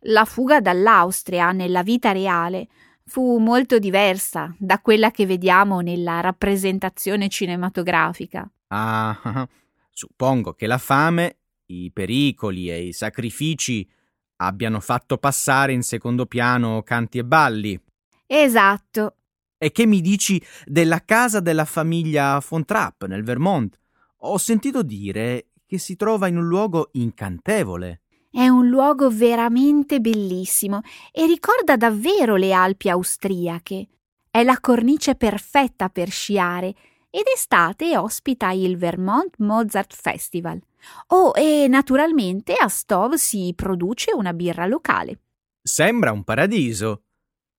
La 0.00 0.26
fuga 0.26 0.60
dall'Austria 0.60 1.52
nella 1.52 1.82
vita 1.82 2.12
reale 2.12 2.68
fu 3.06 3.38
molto 3.38 3.78
diversa 3.78 4.54
da 4.58 4.78
quella 4.80 5.10
che 5.10 5.24
vediamo 5.24 5.80
nella 5.80 6.20
rappresentazione 6.20 7.28
cinematografica. 7.28 8.46
Ah, 8.66 9.48
suppongo 9.90 10.52
che 10.52 10.66
la 10.66 10.78
fame, 10.78 11.38
i 11.66 11.90
pericoli 11.92 12.70
e 12.70 12.88
i 12.88 12.92
sacrifici 12.92 13.88
abbiano 14.36 14.80
fatto 14.80 15.16
passare 15.16 15.72
in 15.72 15.82
secondo 15.82 16.26
piano 16.26 16.82
canti 16.82 17.16
e 17.16 17.24
balli. 17.24 17.80
Esatto. 18.26 19.16
E 19.64 19.72
che 19.72 19.86
mi 19.86 20.02
dici 20.02 20.38
della 20.66 21.02
casa 21.06 21.40
della 21.40 21.64
famiglia 21.64 22.38
von 22.46 22.66
Trapp 22.66 23.04
nel 23.04 23.24
Vermont? 23.24 23.80
Ho 24.18 24.36
sentito 24.36 24.82
dire 24.82 25.52
che 25.64 25.78
si 25.78 25.96
trova 25.96 26.26
in 26.26 26.36
un 26.36 26.46
luogo 26.46 26.90
incantevole. 26.92 28.02
È 28.30 28.46
un 28.46 28.68
luogo 28.68 29.08
veramente 29.08 30.00
bellissimo 30.00 30.82
e 31.10 31.24
ricorda 31.24 31.78
davvero 31.78 32.36
le 32.36 32.52
Alpi 32.52 32.90
austriache. 32.90 33.88
È 34.30 34.42
la 34.42 34.58
cornice 34.60 35.14
perfetta 35.14 35.88
per 35.88 36.10
sciare 36.10 36.74
ed 37.08 37.24
estate 37.34 37.96
ospita 37.96 38.50
il 38.50 38.76
Vermont 38.76 39.34
Mozart 39.38 39.94
Festival. 39.94 40.60
Oh, 41.06 41.32
e 41.34 41.68
naturalmente 41.68 42.52
a 42.52 42.68
Stov 42.68 43.14
si 43.14 43.50
produce 43.56 44.12
una 44.12 44.34
birra 44.34 44.66
locale. 44.66 45.20
Sembra 45.62 46.12
un 46.12 46.22
paradiso. 46.22 47.04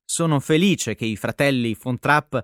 Sono 0.06 0.40
felice 0.40 0.94
che 0.94 1.06
i 1.06 1.16
fratelli 1.16 1.76
von 1.82 1.98
Trapp 1.98 2.36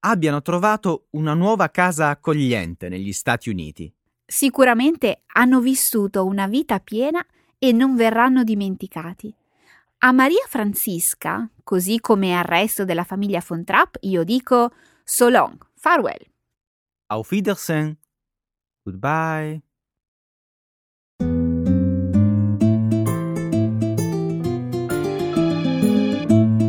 abbiano 0.00 0.42
trovato 0.42 1.06
una 1.12 1.32
nuova 1.32 1.70
casa 1.70 2.10
accogliente 2.10 2.90
negli 2.90 3.12
Stati 3.12 3.48
Uniti. 3.48 3.92
Sicuramente 4.24 5.22
hanno 5.32 5.60
vissuto 5.60 6.26
una 6.26 6.46
vita 6.46 6.78
piena 6.78 7.24
e 7.58 7.72
non 7.72 7.96
verranno 7.96 8.44
dimenticati. 8.44 9.34
A 9.98 10.12
Maria 10.12 10.44
Francisca, 10.46 11.48
così 11.64 12.00
come 12.00 12.36
al 12.36 12.44
resto 12.44 12.84
della 12.84 13.04
famiglia 13.04 13.42
von 13.46 13.64
Trapp, 13.64 13.94
io 14.00 14.22
dico 14.22 14.72
so 15.02 15.28
long, 15.30 15.56
farewell. 15.74 16.22
Auf 17.06 17.30
Wiedersehen. 17.30 17.96
Goodbye. 18.82 19.65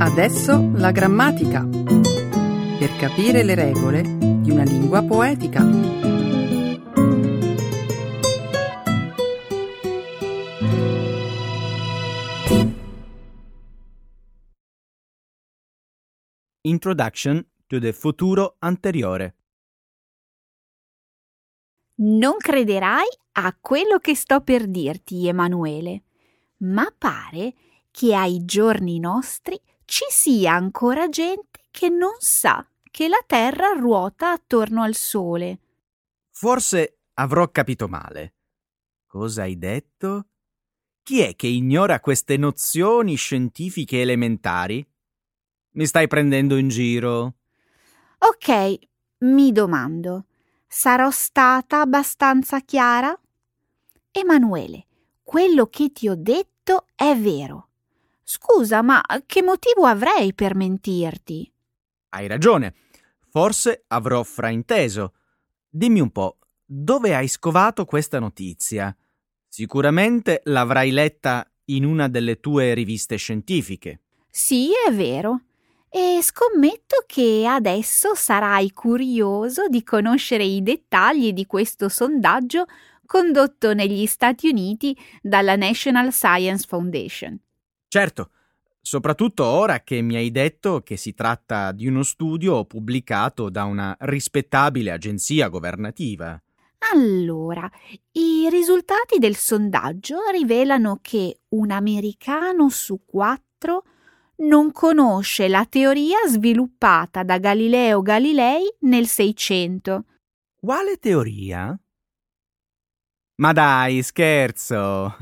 Adesso 0.08 0.72
la 0.76 0.91
grammatica. 0.91 1.67
Per 1.67 2.96
capire 2.98 3.43
le 3.43 3.56
regole 3.56 4.02
di 4.02 4.50
una 4.50 4.63
lingua 4.63 5.04
poetica. 5.04 5.62
Introduction 16.62 17.46
to 17.67 17.78
the 17.78 17.91
futuro 17.91 18.56
anteriore. 18.60 19.36
Non 21.96 22.38
crederai 22.38 23.06
a 23.34 23.56
quello 23.60 24.00
che 24.00 24.15
sto 24.15 24.39
per 24.39 24.67
dirti, 24.67 25.28
Emanuele, 25.28 26.04
ma 26.60 26.91
pare 26.98 27.54
che 27.91 28.15
ai 28.15 28.46
giorni 28.46 29.00
nostri 29.00 29.60
ci 29.88 30.04
sia 30.10 30.52
ancora 30.52 31.08
gente 31.08 31.62
che 31.71 31.88
non 31.88 32.15
sa 32.19 32.67
che 32.91 33.08
la 33.08 33.23
Terra 33.26 33.69
ruota 33.69 34.32
attorno 34.32 34.84
al 34.84 34.95
Sole. 34.95 35.60
Forse 36.30 37.00
avrò 37.13 37.50
capito 37.50 37.88
male. 37.88 38.34
Cosa 39.06 39.43
hai 39.43 39.58
detto? 39.58 40.28
Chi 41.04 41.21
è 41.21 41.38
che 41.38 41.47
ignora 41.47 42.02
queste 42.02 42.36
nozioni 42.36 43.15
scientifiche 43.15 44.02
elementari? 44.02 44.86
Mi 45.76 45.86
stai 45.86 46.08
prendendo 46.08 46.58
in 46.58 46.67
giro? 46.67 47.36
Ok, 48.17 48.80
mi 49.19 49.54
domando, 49.54 50.26
sarò 50.67 51.10
stata 51.12 51.80
abbastanza 51.80 52.60
chiara? 52.60 53.17
Emanuele, 54.12 54.86
quello 55.23 55.67
che 55.67 55.93
ti 55.93 56.10
ho 56.10 56.15
detto 56.15 56.88
è 56.93 57.15
vero. 57.15 57.66
Scusa, 58.29 58.81
ma 58.81 59.01
che 59.25 59.41
motivo 59.41 59.85
avrei 59.85 60.33
per 60.33 60.53
mentirti? 60.53 61.49
Hai 62.09 62.27
ragione. 62.27 62.73
Forse 63.29 63.85
avrò 63.87 64.21
frainteso. 64.21 65.13
Dimmi 65.69 66.01
un 66.01 66.11
po', 66.11 66.39
dove 66.65 67.15
hai 67.15 67.29
scovato 67.29 67.85
questa 67.85 68.19
notizia? 68.19 68.93
Sicuramente 69.47 70.41
l'avrai 70.43 70.91
letta 70.91 71.49
in 71.67 71.85
una 71.85 72.09
delle 72.09 72.41
tue 72.41 72.73
riviste 72.73 73.15
scientifiche. 73.15 74.01
Sì, 74.29 74.71
è 74.85 74.91
vero 74.91 75.43
e 75.89 76.19
scommetto 76.21 77.05
che 77.07 77.45
adesso 77.47 78.13
sarai 78.13 78.73
curioso 78.73 79.69
di 79.69 79.83
conoscere 79.83 80.43
i 80.43 80.61
dettagli 80.61 81.31
di 81.31 81.45
questo 81.45 81.87
sondaggio 81.87 82.65
condotto 83.05 83.73
negli 83.73 84.05
Stati 84.05 84.49
Uniti 84.49 84.93
dalla 85.21 85.55
National 85.55 86.11
Science 86.11 86.65
Foundation. 86.67 87.39
Certo, 87.88 88.32
soprattutto 88.82 89.45
ora 89.45 89.82
che 89.82 90.02
mi 90.02 90.15
hai 90.15 90.30
detto 90.30 90.82
che 90.82 90.97
si 90.97 91.13
tratta 91.13 91.71
di 91.71 91.88
uno 91.88 92.04
studio 92.04 92.65
pubblicato 92.65 93.50
da 93.50 93.63
una 93.63 93.95
rispettabile 94.00 94.91
agenzia 94.91 95.47
governativa. 95.47 96.41
Allora, 96.93 97.69
i 98.12 98.47
risultati 98.50 99.17
del 99.19 99.36
sondaggio 99.36 100.17
rivelano 100.32 101.00
che 101.02 101.39
un 101.50 101.71
americano 101.71 102.69
su 102.69 103.02
quattro 103.06 103.84
non 104.38 104.71
conosce 104.71 105.47
la 105.47 105.65
teoria 105.65 106.19
sviluppata 106.28 107.23
da 107.23 107.39
Galileo 107.39 108.02
Galilei 108.02 108.63
nel 108.82 109.08
Seicento. 109.08 110.06
Quale 110.56 110.97
teoria? 110.97 111.78
Ma 113.36 113.54
dai, 113.54 114.04
scherzo! 114.04 115.15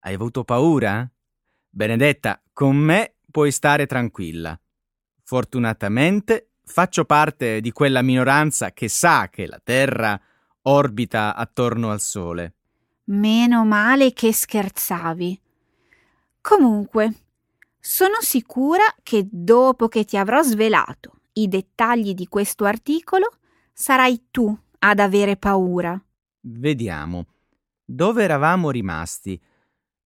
Hai 0.00 0.14
avuto 0.14 0.44
paura? 0.44 1.08
Benedetta, 1.76 2.40
con 2.54 2.74
me 2.74 3.16
puoi 3.30 3.52
stare 3.52 3.84
tranquilla. 3.84 4.58
Fortunatamente 5.22 6.52
faccio 6.64 7.04
parte 7.04 7.60
di 7.60 7.70
quella 7.70 8.00
minoranza 8.00 8.72
che 8.72 8.88
sa 8.88 9.28
che 9.28 9.46
la 9.46 9.60
Terra 9.62 10.18
orbita 10.62 11.34
attorno 11.34 11.90
al 11.90 12.00
Sole. 12.00 12.54
Meno 13.08 13.66
male 13.66 14.14
che 14.14 14.32
scherzavi. 14.32 15.38
Comunque, 16.40 17.12
sono 17.78 18.22
sicura 18.22 18.84
che 19.02 19.28
dopo 19.30 19.88
che 19.88 20.06
ti 20.06 20.16
avrò 20.16 20.40
svelato 20.40 21.18
i 21.34 21.46
dettagli 21.46 22.14
di 22.14 22.26
questo 22.26 22.64
articolo, 22.64 23.36
sarai 23.74 24.28
tu 24.30 24.58
ad 24.78 24.98
avere 24.98 25.36
paura. 25.36 26.02
Vediamo. 26.40 27.26
Dove 27.84 28.24
eravamo 28.24 28.70
rimasti? 28.70 29.38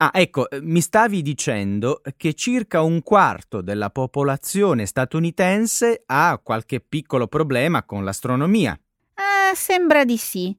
Ah, 0.03 0.13
ecco, 0.15 0.47
mi 0.63 0.81
stavi 0.81 1.21
dicendo 1.21 2.01
che 2.17 2.33
circa 2.33 2.81
un 2.81 3.03
quarto 3.03 3.61
della 3.61 3.91
popolazione 3.91 4.87
statunitense 4.87 6.05
ha 6.07 6.41
qualche 6.43 6.81
piccolo 6.81 7.27
problema 7.27 7.83
con 7.83 8.03
l'astronomia. 8.03 8.73
Eh, 8.73 9.55
sembra 9.55 10.07
di 10.07 10.17
sì. 10.17 10.57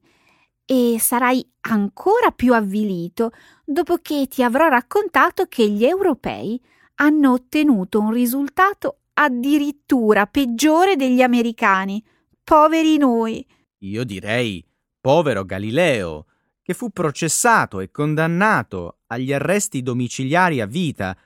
E 0.64 0.96
sarai 1.00 1.44
ancora 1.62 2.30
più 2.30 2.54
avvilito 2.54 3.32
dopo 3.64 3.96
che 3.96 4.28
ti 4.28 4.44
avrò 4.44 4.68
raccontato 4.68 5.46
che 5.46 5.68
gli 5.68 5.84
europei 5.84 6.62
hanno 7.00 7.32
ottenuto 7.32 7.98
un 7.98 8.12
risultato 8.12 8.98
addirittura 9.14 10.26
peggiore 10.26 10.94
degli 10.94 11.20
americani. 11.20 12.00
Poveri 12.44 12.96
noi. 12.96 13.44
Io 13.78 14.04
direi 14.04 14.64
povero 15.00 15.44
Galileo, 15.44 16.26
che 16.72 16.74
fu 16.74 16.90
processato 16.90 17.80
e 17.80 17.90
condannato 17.90 18.98
agli 19.08 19.32
arresti 19.32 19.82
domiciliari 19.82 20.60
a 20.60 20.66
vita. 20.66 21.16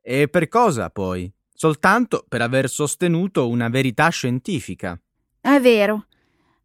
E 0.00 0.28
per 0.28 0.48
cosa 0.48 0.90
poi? 0.90 1.30
Soltanto 1.52 2.24
per 2.26 2.42
aver 2.42 2.68
sostenuto 2.68 3.48
una 3.48 3.68
verità 3.68 4.08
scientifica. 4.08 4.98
È 5.40 5.60
vero. 5.60 6.06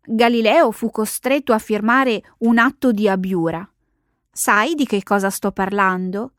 Galileo 0.03 0.71
fu 0.71 0.89
costretto 0.89 1.53
a 1.53 1.59
firmare 1.59 2.21
un 2.39 2.57
atto 2.57 2.91
di 2.91 3.07
abiura. 3.07 3.67
Sai 4.31 4.75
di 4.75 4.85
che 4.85 5.03
cosa 5.03 5.29
sto 5.29 5.51
parlando? 5.51 6.33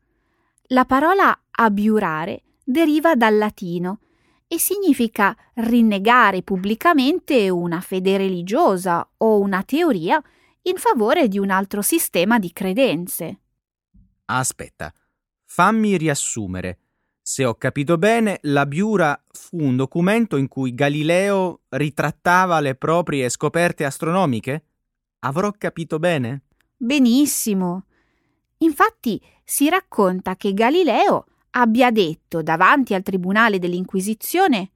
La 0.67 0.85
parola 0.85 1.37
abiurare 1.51 2.43
deriva 2.63 3.15
dal 3.15 3.37
latino 3.37 3.99
e 4.47 4.59
significa 4.59 5.35
rinnegare 5.55 6.41
pubblicamente 6.41 7.49
una 7.49 7.81
fede 7.81 8.17
religiosa 8.17 9.07
o 9.17 9.39
una 9.39 9.63
teoria 9.63 10.21
in 10.63 10.77
favore 10.77 11.27
di 11.27 11.39
un 11.39 11.49
altro 11.49 11.81
sistema 11.81 12.39
di 12.39 12.51
credenze. 12.51 13.39
Aspetta, 14.25 14.93
fammi 15.45 15.97
riassumere. 15.97 16.79
Se 17.21 17.45
ho 17.45 17.55
capito 17.55 17.97
bene, 17.97 18.39
la 18.43 18.65
Biura 18.65 19.21
fu 19.31 19.57
un 19.61 19.75
documento 19.75 20.35
in 20.35 20.47
cui 20.47 20.73
Galileo 20.73 21.61
ritrattava 21.69 22.59
le 22.59 22.75
proprie 22.75 23.29
scoperte 23.29 23.85
astronomiche? 23.85 24.65
Avrò 25.19 25.51
capito 25.51 25.99
bene? 25.99 26.41
Benissimo. 26.75 27.85
Infatti 28.57 29.21
si 29.43 29.69
racconta 29.69 30.35
che 30.35 30.53
Galileo 30.53 31.25
abbia 31.51 31.91
detto 31.91 32.41
davanti 32.41 32.93
al 32.93 33.03
tribunale 33.03 33.59
dell'Inquisizione 33.59 34.71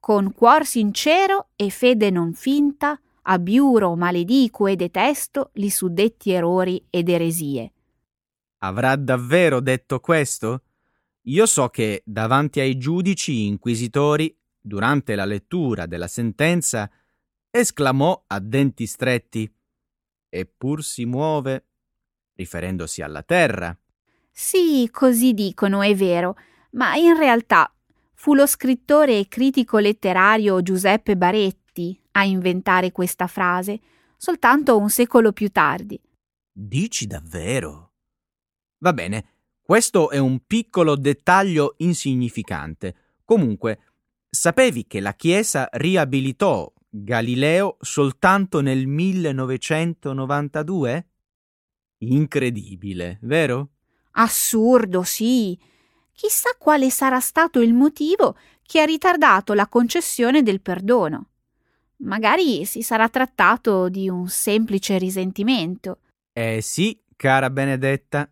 con 0.00 0.32
cuor 0.32 0.66
sincero 0.66 1.48
e 1.56 1.70
fede 1.70 2.10
non 2.10 2.34
finta, 2.34 3.00
abiuro, 3.24 3.94
maledico 3.94 4.66
e 4.66 4.76
detesto 4.76 5.50
li 5.54 5.70
suddetti 5.70 6.32
errori 6.32 6.86
ed 6.90 7.08
eresie. 7.08 7.72
Avrà 8.58 8.96
davvero 8.96 9.60
detto 9.60 10.00
questo? 10.00 10.62
Io 11.22 11.46
so 11.46 11.68
che 11.68 12.02
davanti 12.04 12.60
ai 12.60 12.76
giudici 12.76 13.46
inquisitori, 13.46 14.34
durante 14.60 15.14
la 15.14 15.24
lettura 15.24 15.86
della 15.86 16.08
sentenza, 16.08 16.90
esclamò 17.50 18.24
a 18.26 18.40
denti 18.40 18.86
stretti 18.86 19.50
Eppur 20.34 20.82
si 20.82 21.04
muove, 21.04 21.66
riferendosi 22.34 23.02
alla 23.02 23.22
terra. 23.22 23.76
Sì, 24.32 24.88
così 24.90 25.32
dicono, 25.32 25.80
è 25.82 25.94
vero, 25.94 26.36
ma 26.72 26.96
in 26.96 27.16
realtà 27.16 27.72
fu 28.14 28.34
lo 28.34 28.44
scrittore 28.46 29.16
e 29.16 29.28
critico 29.28 29.78
letterario 29.78 30.60
Giuseppe 30.60 31.16
Baretti 31.16 31.63
a 32.12 32.24
inventare 32.24 32.92
questa 32.92 33.26
frase, 33.26 33.80
soltanto 34.16 34.78
un 34.78 34.90
secolo 34.90 35.32
più 35.32 35.50
tardi. 35.50 36.00
Dici 36.52 37.06
davvero? 37.06 37.94
Va 38.78 38.92
bene, 38.92 39.24
questo 39.62 40.10
è 40.10 40.18
un 40.18 40.44
piccolo 40.46 40.94
dettaglio 40.94 41.74
insignificante. 41.78 42.94
Comunque, 43.24 43.80
sapevi 44.28 44.86
che 44.86 45.00
la 45.00 45.14
Chiesa 45.14 45.68
riabilitò 45.72 46.72
Galileo 46.88 47.78
soltanto 47.80 48.60
nel 48.60 48.86
1992? 48.86 51.08
Incredibile, 51.98 53.18
vero? 53.22 53.70
Assurdo, 54.12 55.02
sì. 55.02 55.58
Chissà 56.12 56.54
quale 56.58 56.90
sarà 56.90 57.18
stato 57.18 57.60
il 57.60 57.74
motivo 57.74 58.36
che 58.62 58.80
ha 58.80 58.84
ritardato 58.84 59.52
la 59.54 59.66
concessione 59.66 60.42
del 60.42 60.60
perdono. 60.60 61.30
Magari 61.98 62.64
si 62.64 62.82
sarà 62.82 63.08
trattato 63.08 63.88
di 63.88 64.08
un 64.08 64.28
semplice 64.28 64.98
risentimento. 64.98 66.00
Eh 66.32 66.60
sì, 66.60 67.00
cara 67.16 67.50
Benedetta. 67.50 68.28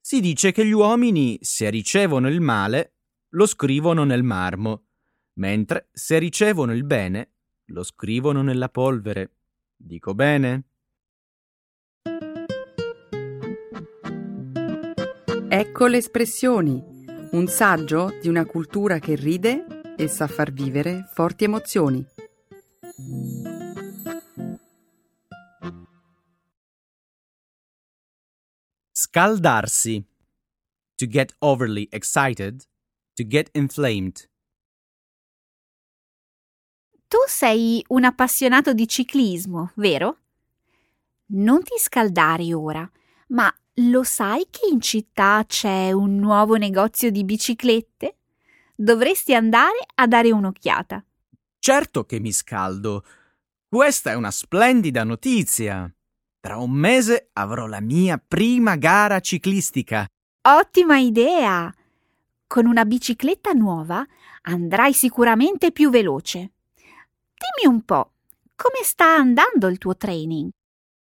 Si 0.00 0.20
dice 0.20 0.52
che 0.52 0.66
gli 0.66 0.72
uomini, 0.72 1.38
se 1.40 1.70
ricevono 1.70 2.28
il 2.28 2.40
male, 2.40 2.94
lo 3.30 3.46
scrivono 3.46 4.04
nel 4.04 4.22
marmo, 4.22 4.84
mentre 5.34 5.88
se 5.92 6.18
ricevono 6.18 6.72
il 6.72 6.84
bene, 6.84 7.30
lo 7.66 7.82
scrivono 7.82 8.42
nella 8.42 8.68
polvere. 8.68 9.30
Dico 9.76 10.14
bene? 10.14 10.64
Ecco 15.48 15.86
le 15.86 15.96
espressioni, 15.96 16.82
un 17.32 17.46
saggio 17.46 18.16
di 18.20 18.28
una 18.28 18.44
cultura 18.44 18.98
che 18.98 19.14
ride 19.14 19.94
e 19.96 20.08
sa 20.08 20.26
far 20.26 20.52
vivere 20.52 21.08
forti 21.12 21.44
emozioni. 21.44 22.04
Scaldarsi. 28.90 30.02
To 30.96 31.06
get 31.06 31.34
overly 31.40 31.88
excited. 31.90 32.64
To 33.16 33.26
get 33.26 33.50
inflamed. 33.52 34.26
Tu 37.06 37.18
sei 37.26 37.84
un 37.88 38.04
appassionato 38.04 38.72
di 38.72 38.88
ciclismo, 38.88 39.72
vero? 39.74 40.20
Non 41.32 41.62
ti 41.62 41.76
scaldare 41.78 42.54
ora, 42.54 42.90
ma 43.28 43.54
lo 43.74 44.02
sai 44.04 44.46
che 44.48 44.68
in 44.72 44.80
città 44.80 45.44
c'è 45.46 45.92
un 45.92 46.16
nuovo 46.16 46.56
negozio 46.56 47.10
di 47.10 47.24
biciclette? 47.24 48.16
Dovresti 48.74 49.34
andare 49.34 49.86
a 49.96 50.06
dare 50.06 50.32
un'occhiata. 50.32 51.04
Certo 51.66 52.04
che 52.04 52.20
mi 52.20 52.30
scaldo. 52.30 53.04
Questa 53.68 54.12
è 54.12 54.14
una 54.14 54.30
splendida 54.30 55.02
notizia. 55.02 55.92
Tra 56.38 56.58
un 56.58 56.70
mese 56.70 57.30
avrò 57.32 57.66
la 57.66 57.80
mia 57.80 58.22
prima 58.24 58.76
gara 58.76 59.18
ciclistica. 59.18 60.06
Ottima 60.42 60.98
idea! 60.98 61.74
Con 62.46 62.66
una 62.66 62.84
bicicletta 62.84 63.50
nuova 63.50 64.06
andrai 64.42 64.92
sicuramente 64.92 65.72
più 65.72 65.90
veloce. 65.90 66.52
Dimmi 66.76 67.74
un 67.74 67.84
po', 67.84 68.12
come 68.54 68.84
sta 68.84 69.16
andando 69.16 69.66
il 69.66 69.78
tuo 69.78 69.96
training? 69.96 70.50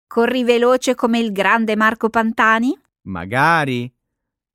Corri 0.07 0.43
veloce 0.43 0.95
come 0.95 1.19
il 1.19 1.31
grande 1.31 1.75
Marco 1.75 2.09
Pantani? 2.09 2.75
Magari. 3.03 3.93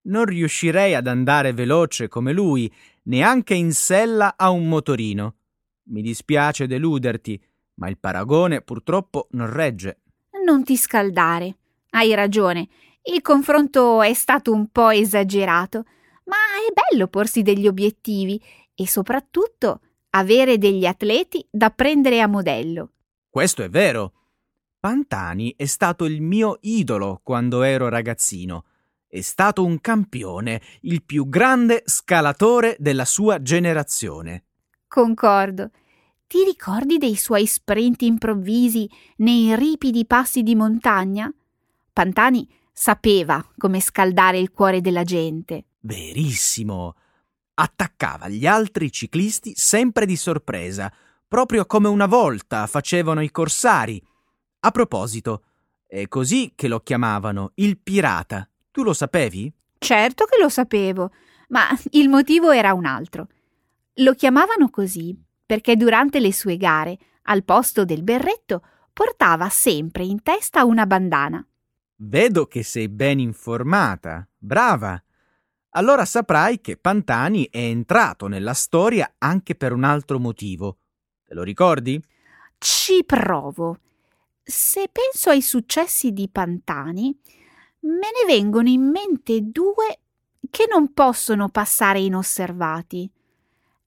Non 0.08 0.24
riuscirei 0.24 0.96
ad 0.96 1.06
andare 1.06 1.52
veloce 1.52 2.08
come 2.08 2.32
lui, 2.32 2.68
neanche 3.04 3.54
in 3.54 3.72
sella 3.72 4.34
a 4.36 4.50
un 4.50 4.66
motorino. 4.66 5.36
Mi 5.84 6.02
dispiace 6.02 6.66
deluderti, 6.66 7.40
ma 7.74 7.88
il 7.88 7.98
paragone 7.98 8.62
purtroppo 8.62 9.28
non 9.32 9.50
regge. 9.50 10.00
Non 10.44 10.64
ti 10.64 10.76
scaldare. 10.76 11.56
Hai 11.90 12.14
ragione. 12.14 12.68
Il 13.02 13.20
confronto 13.20 14.02
è 14.02 14.14
stato 14.14 14.52
un 14.52 14.68
po' 14.68 14.90
esagerato, 14.90 15.84
ma 16.24 16.36
è 16.36 16.72
bello 16.72 17.08
porsi 17.08 17.42
degli 17.42 17.66
obiettivi 17.66 18.40
e 18.74 18.88
soprattutto 18.88 19.80
avere 20.10 20.58
degli 20.58 20.86
atleti 20.86 21.46
da 21.50 21.70
prendere 21.70 22.20
a 22.20 22.26
modello. 22.26 22.92
Questo 23.28 23.62
è 23.62 23.68
vero. 23.68 24.12
Pantani 24.78 25.54
è 25.56 25.66
stato 25.66 26.04
il 26.04 26.22
mio 26.22 26.58
idolo 26.60 27.20
quando 27.22 27.62
ero 27.62 27.88
ragazzino. 27.88 28.64
È 29.06 29.20
stato 29.20 29.64
un 29.64 29.80
campione, 29.80 30.60
il 30.82 31.02
più 31.02 31.28
grande 31.28 31.82
scalatore 31.84 32.76
della 32.78 33.04
sua 33.04 33.42
generazione. 33.42 34.44
Concordo. 34.94 35.72
Ti 36.24 36.44
ricordi 36.44 36.98
dei 36.98 37.16
suoi 37.16 37.46
sprint 37.46 38.02
improvvisi 38.02 38.88
nei 39.16 39.56
ripidi 39.56 40.06
passi 40.06 40.44
di 40.44 40.54
montagna? 40.54 41.28
Pantani 41.92 42.48
sapeva 42.72 43.44
come 43.58 43.80
scaldare 43.80 44.38
il 44.38 44.52
cuore 44.52 44.80
della 44.80 45.02
gente. 45.02 45.64
Verissimo. 45.80 46.94
Attaccava 47.54 48.28
gli 48.28 48.46
altri 48.46 48.92
ciclisti 48.92 49.54
sempre 49.56 50.06
di 50.06 50.14
sorpresa, 50.14 50.92
proprio 51.26 51.66
come 51.66 51.88
una 51.88 52.06
volta 52.06 52.68
facevano 52.68 53.20
i 53.20 53.32
corsari. 53.32 54.00
A 54.60 54.70
proposito, 54.70 55.42
è 55.88 56.06
così 56.06 56.52
che 56.54 56.68
lo 56.68 56.78
chiamavano 56.78 57.50
il 57.56 57.78
pirata. 57.78 58.48
Tu 58.70 58.84
lo 58.84 58.92
sapevi? 58.92 59.52
Certo 59.76 60.24
che 60.26 60.40
lo 60.40 60.48
sapevo, 60.48 61.10
ma 61.48 61.66
il 61.90 62.08
motivo 62.08 62.52
era 62.52 62.72
un 62.72 62.86
altro. 62.86 63.26
Lo 63.98 64.14
chiamavano 64.14 64.70
così 64.70 65.16
perché 65.46 65.76
durante 65.76 66.18
le 66.20 66.32
sue 66.32 66.56
gare, 66.56 66.98
al 67.24 67.44
posto 67.44 67.84
del 67.84 68.02
berretto, 68.02 68.62
portava 68.92 69.48
sempre 69.48 70.04
in 70.04 70.22
testa 70.22 70.64
una 70.64 70.86
bandana. 70.86 71.46
Vedo 71.96 72.46
che 72.46 72.62
sei 72.62 72.88
ben 72.88 73.18
informata. 73.20 74.26
Brava. 74.36 75.00
Allora 75.76 76.04
saprai 76.04 76.60
che 76.60 76.76
Pantani 76.76 77.48
è 77.50 77.58
entrato 77.58 78.26
nella 78.26 78.54
storia 78.54 79.14
anche 79.18 79.54
per 79.54 79.72
un 79.72 79.84
altro 79.84 80.18
motivo. 80.18 80.78
Te 81.24 81.34
lo 81.34 81.42
ricordi? 81.42 82.02
Ci 82.58 83.04
provo. 83.04 83.78
Se 84.42 84.88
penso 84.90 85.30
ai 85.30 85.42
successi 85.42 86.12
di 86.12 86.28
Pantani, 86.28 87.16
me 87.80 87.90
ne 87.90 88.26
vengono 88.26 88.68
in 88.68 88.90
mente 88.90 89.40
due 89.40 90.00
che 90.50 90.66
non 90.68 90.92
possono 90.92 91.48
passare 91.48 92.00
inosservati. 92.00 93.10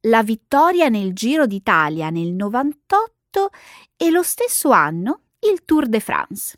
La 0.07 0.23
vittoria 0.23 0.87
nel 0.87 1.11
Giro 1.11 1.45
d'Italia 1.45 2.09
nel 2.09 2.31
98 2.31 3.49
e 3.97 4.09
lo 4.09 4.23
stesso 4.23 4.69
anno 4.69 5.23
il 5.39 5.65
Tour 5.65 5.87
de 5.87 5.99
France. 5.99 6.57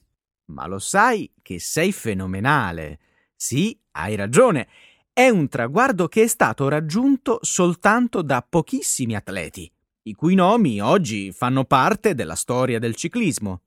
Ma 0.52 0.68
lo 0.68 0.78
sai 0.78 1.32
che 1.42 1.60
sei 1.60 1.92
fenomenale. 1.92 3.00
Sì, 3.36 3.76
hai 3.94 4.16
ragione. 4.16 4.68
È 5.12 5.30
un 5.30 5.48
traguardo 5.48 6.08
che 6.08 6.24
è 6.24 6.28
stato 6.28 6.68
raggiunto 6.68 7.40
soltanto 7.42 8.22
da 8.22 8.46
pochissimi 8.48 9.16
atleti, 9.16 9.72
i 10.04 10.14
cui 10.14 10.36
nomi 10.36 10.80
oggi 10.80 11.32
fanno 11.32 11.66
parte 11.66 12.14
della 12.14 12.36
storia 12.36 12.78
del 12.78 12.94
ciclismo. 12.94 13.62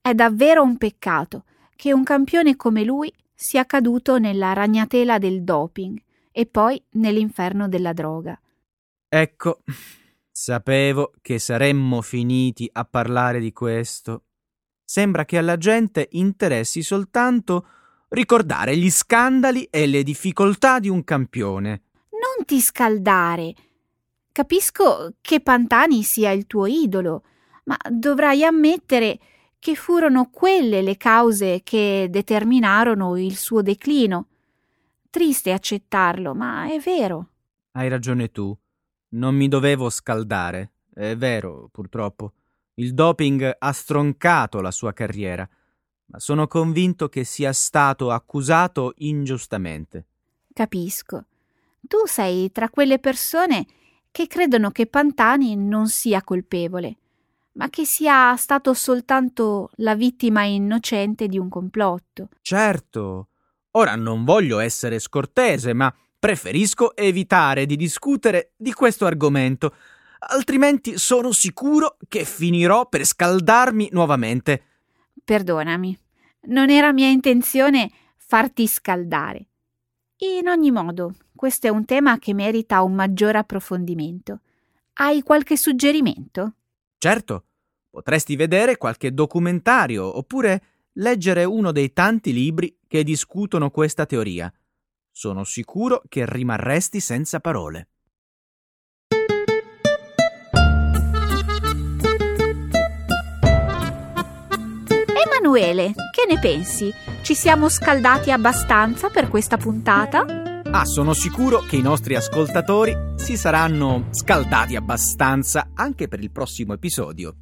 È 0.00 0.12
davvero 0.14 0.64
un 0.64 0.76
peccato 0.78 1.44
che 1.76 1.92
un 1.92 2.02
campione 2.02 2.56
come 2.56 2.82
lui 2.82 3.12
sia 3.32 3.66
caduto 3.66 4.18
nella 4.18 4.52
ragnatela 4.52 5.18
del 5.18 5.44
doping 5.44 5.96
e 6.32 6.46
poi 6.46 6.82
nell'inferno 6.94 7.68
della 7.68 7.92
droga. 7.92 8.36
Ecco, 9.14 9.60
sapevo 10.30 11.12
che 11.20 11.38
saremmo 11.38 12.00
finiti 12.00 12.66
a 12.72 12.86
parlare 12.86 13.40
di 13.40 13.52
questo. 13.52 14.24
Sembra 14.82 15.26
che 15.26 15.36
alla 15.36 15.58
gente 15.58 16.08
interessi 16.12 16.82
soltanto 16.82 17.66
ricordare 18.08 18.74
gli 18.74 18.90
scandali 18.90 19.64
e 19.64 19.84
le 19.84 20.02
difficoltà 20.02 20.78
di 20.78 20.88
un 20.88 21.04
campione. 21.04 21.82
Non 22.08 22.46
ti 22.46 22.58
scaldare. 22.58 23.54
Capisco 24.32 25.16
che 25.20 25.40
Pantani 25.40 26.02
sia 26.04 26.30
il 26.30 26.46
tuo 26.46 26.64
idolo, 26.64 27.24
ma 27.64 27.76
dovrai 27.90 28.44
ammettere 28.44 29.18
che 29.58 29.74
furono 29.74 30.30
quelle 30.30 30.80
le 30.80 30.96
cause 30.96 31.60
che 31.62 32.06
determinarono 32.08 33.18
il 33.18 33.36
suo 33.36 33.60
declino. 33.60 34.28
Triste 35.10 35.52
accettarlo, 35.52 36.34
ma 36.34 36.72
è 36.72 36.78
vero. 36.78 37.28
Hai 37.72 37.90
ragione 37.90 38.30
tu. 38.30 38.56
Non 39.12 39.34
mi 39.34 39.48
dovevo 39.48 39.90
scaldare. 39.90 40.72
È 40.92 41.16
vero, 41.16 41.68
purtroppo. 41.72 42.32
Il 42.74 42.94
doping 42.94 43.56
ha 43.58 43.72
stroncato 43.72 44.60
la 44.60 44.70
sua 44.70 44.92
carriera, 44.92 45.48
ma 46.06 46.18
sono 46.18 46.46
convinto 46.46 47.08
che 47.08 47.24
sia 47.24 47.52
stato 47.52 48.10
accusato 48.10 48.94
ingiustamente. 48.98 50.06
Capisco. 50.52 51.26
Tu 51.80 52.06
sei 52.06 52.50
tra 52.52 52.68
quelle 52.68 52.98
persone 52.98 53.66
che 54.10 54.26
credono 54.26 54.70
che 54.70 54.86
Pantani 54.86 55.56
non 55.56 55.88
sia 55.88 56.22
colpevole 56.22 56.96
ma 57.54 57.68
che 57.68 57.84
sia 57.84 58.34
stato 58.36 58.72
soltanto 58.74 59.70
la 59.76 59.94
vittima 59.94 60.44
innocente 60.44 61.26
di 61.26 61.38
un 61.38 61.48
complotto. 61.48 62.28
Certo. 62.40 63.28
Ora 63.72 63.94
non 63.96 64.24
voglio 64.24 64.58
essere 64.58 64.98
scortese, 64.98 65.72
ma 65.72 65.92
preferisco 66.22 66.94
evitare 66.94 67.66
di 67.66 67.74
discutere 67.74 68.52
di 68.56 68.72
questo 68.72 69.06
argomento, 69.06 69.74
altrimenti 70.28 70.96
sono 70.96 71.32
sicuro 71.32 71.96
che 72.06 72.24
finirò 72.24 72.88
per 72.88 73.04
scaldarmi 73.04 73.88
nuovamente. 73.90 74.62
Perdonami, 75.24 75.98
non 76.42 76.70
era 76.70 76.92
mia 76.92 77.08
intenzione 77.08 77.90
farti 78.18 78.68
scaldare. 78.68 79.48
In 80.18 80.46
ogni 80.46 80.70
modo, 80.70 81.12
questo 81.34 81.66
è 81.66 81.70
un 81.70 81.84
tema 81.84 82.20
che 82.20 82.34
merita 82.34 82.82
un 82.82 82.94
maggiore 82.94 83.38
approfondimento. 83.38 84.42
Hai 84.92 85.22
qualche 85.22 85.56
suggerimento? 85.56 86.52
Certo, 86.98 87.46
potresti 87.90 88.36
vedere 88.36 88.76
qualche 88.76 89.12
documentario 89.12 90.18
oppure 90.18 90.62
leggere 90.92 91.42
uno 91.42 91.72
dei 91.72 91.92
tanti 91.92 92.32
libri 92.32 92.78
che 92.86 93.02
discutono 93.02 93.70
questa 93.70 94.06
teoria. 94.06 94.52
Sono 95.14 95.44
sicuro 95.44 96.00
che 96.08 96.24
rimarresti 96.26 96.98
senza 96.98 97.38
parole. 97.38 97.88
Emanuele, 105.06 105.92
che 106.10 106.24
ne 106.26 106.38
pensi? 106.40 106.90
Ci 107.22 107.34
siamo 107.34 107.68
scaldati 107.68 108.30
abbastanza 108.30 109.10
per 109.10 109.28
questa 109.28 109.58
puntata? 109.58 110.24
Ah, 110.64 110.86
sono 110.86 111.12
sicuro 111.12 111.58
che 111.58 111.76
i 111.76 111.82
nostri 111.82 112.14
ascoltatori 112.14 112.96
si 113.16 113.36
saranno 113.36 114.08
scaldati 114.12 114.76
abbastanza 114.76 115.72
anche 115.74 116.08
per 116.08 116.20
il 116.20 116.30
prossimo 116.30 116.72
episodio. 116.72 117.34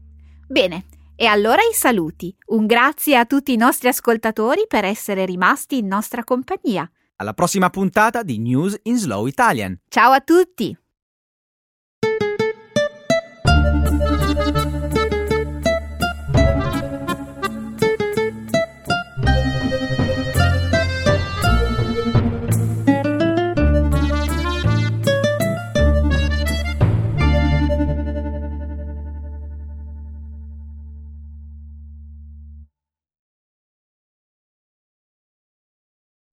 Bene, 0.49 0.87
e 1.15 1.27
allora 1.27 1.63
i 1.63 1.73
saluti. 1.73 2.37
Un 2.47 2.67
grazie 2.67 3.17
a 3.17 3.27
tutti 3.27 3.53
i 3.53 3.57
nostri 3.57 3.87
ascoltatori 3.87 4.65
per 4.67 4.85
essere 4.85 5.25
rimasti 5.25 5.79
in 5.79 5.87
nostra 5.87 6.25
compagnia. 6.25 6.91
Alla 7.21 7.35
prossima 7.35 7.69
puntata 7.69 8.23
di 8.23 8.39
News 8.39 8.79
in 8.85 8.97
Slow 8.97 9.27
Italian. 9.27 9.79
Ciao 9.91 10.11
a 10.13 10.21
tutti! 10.21 10.75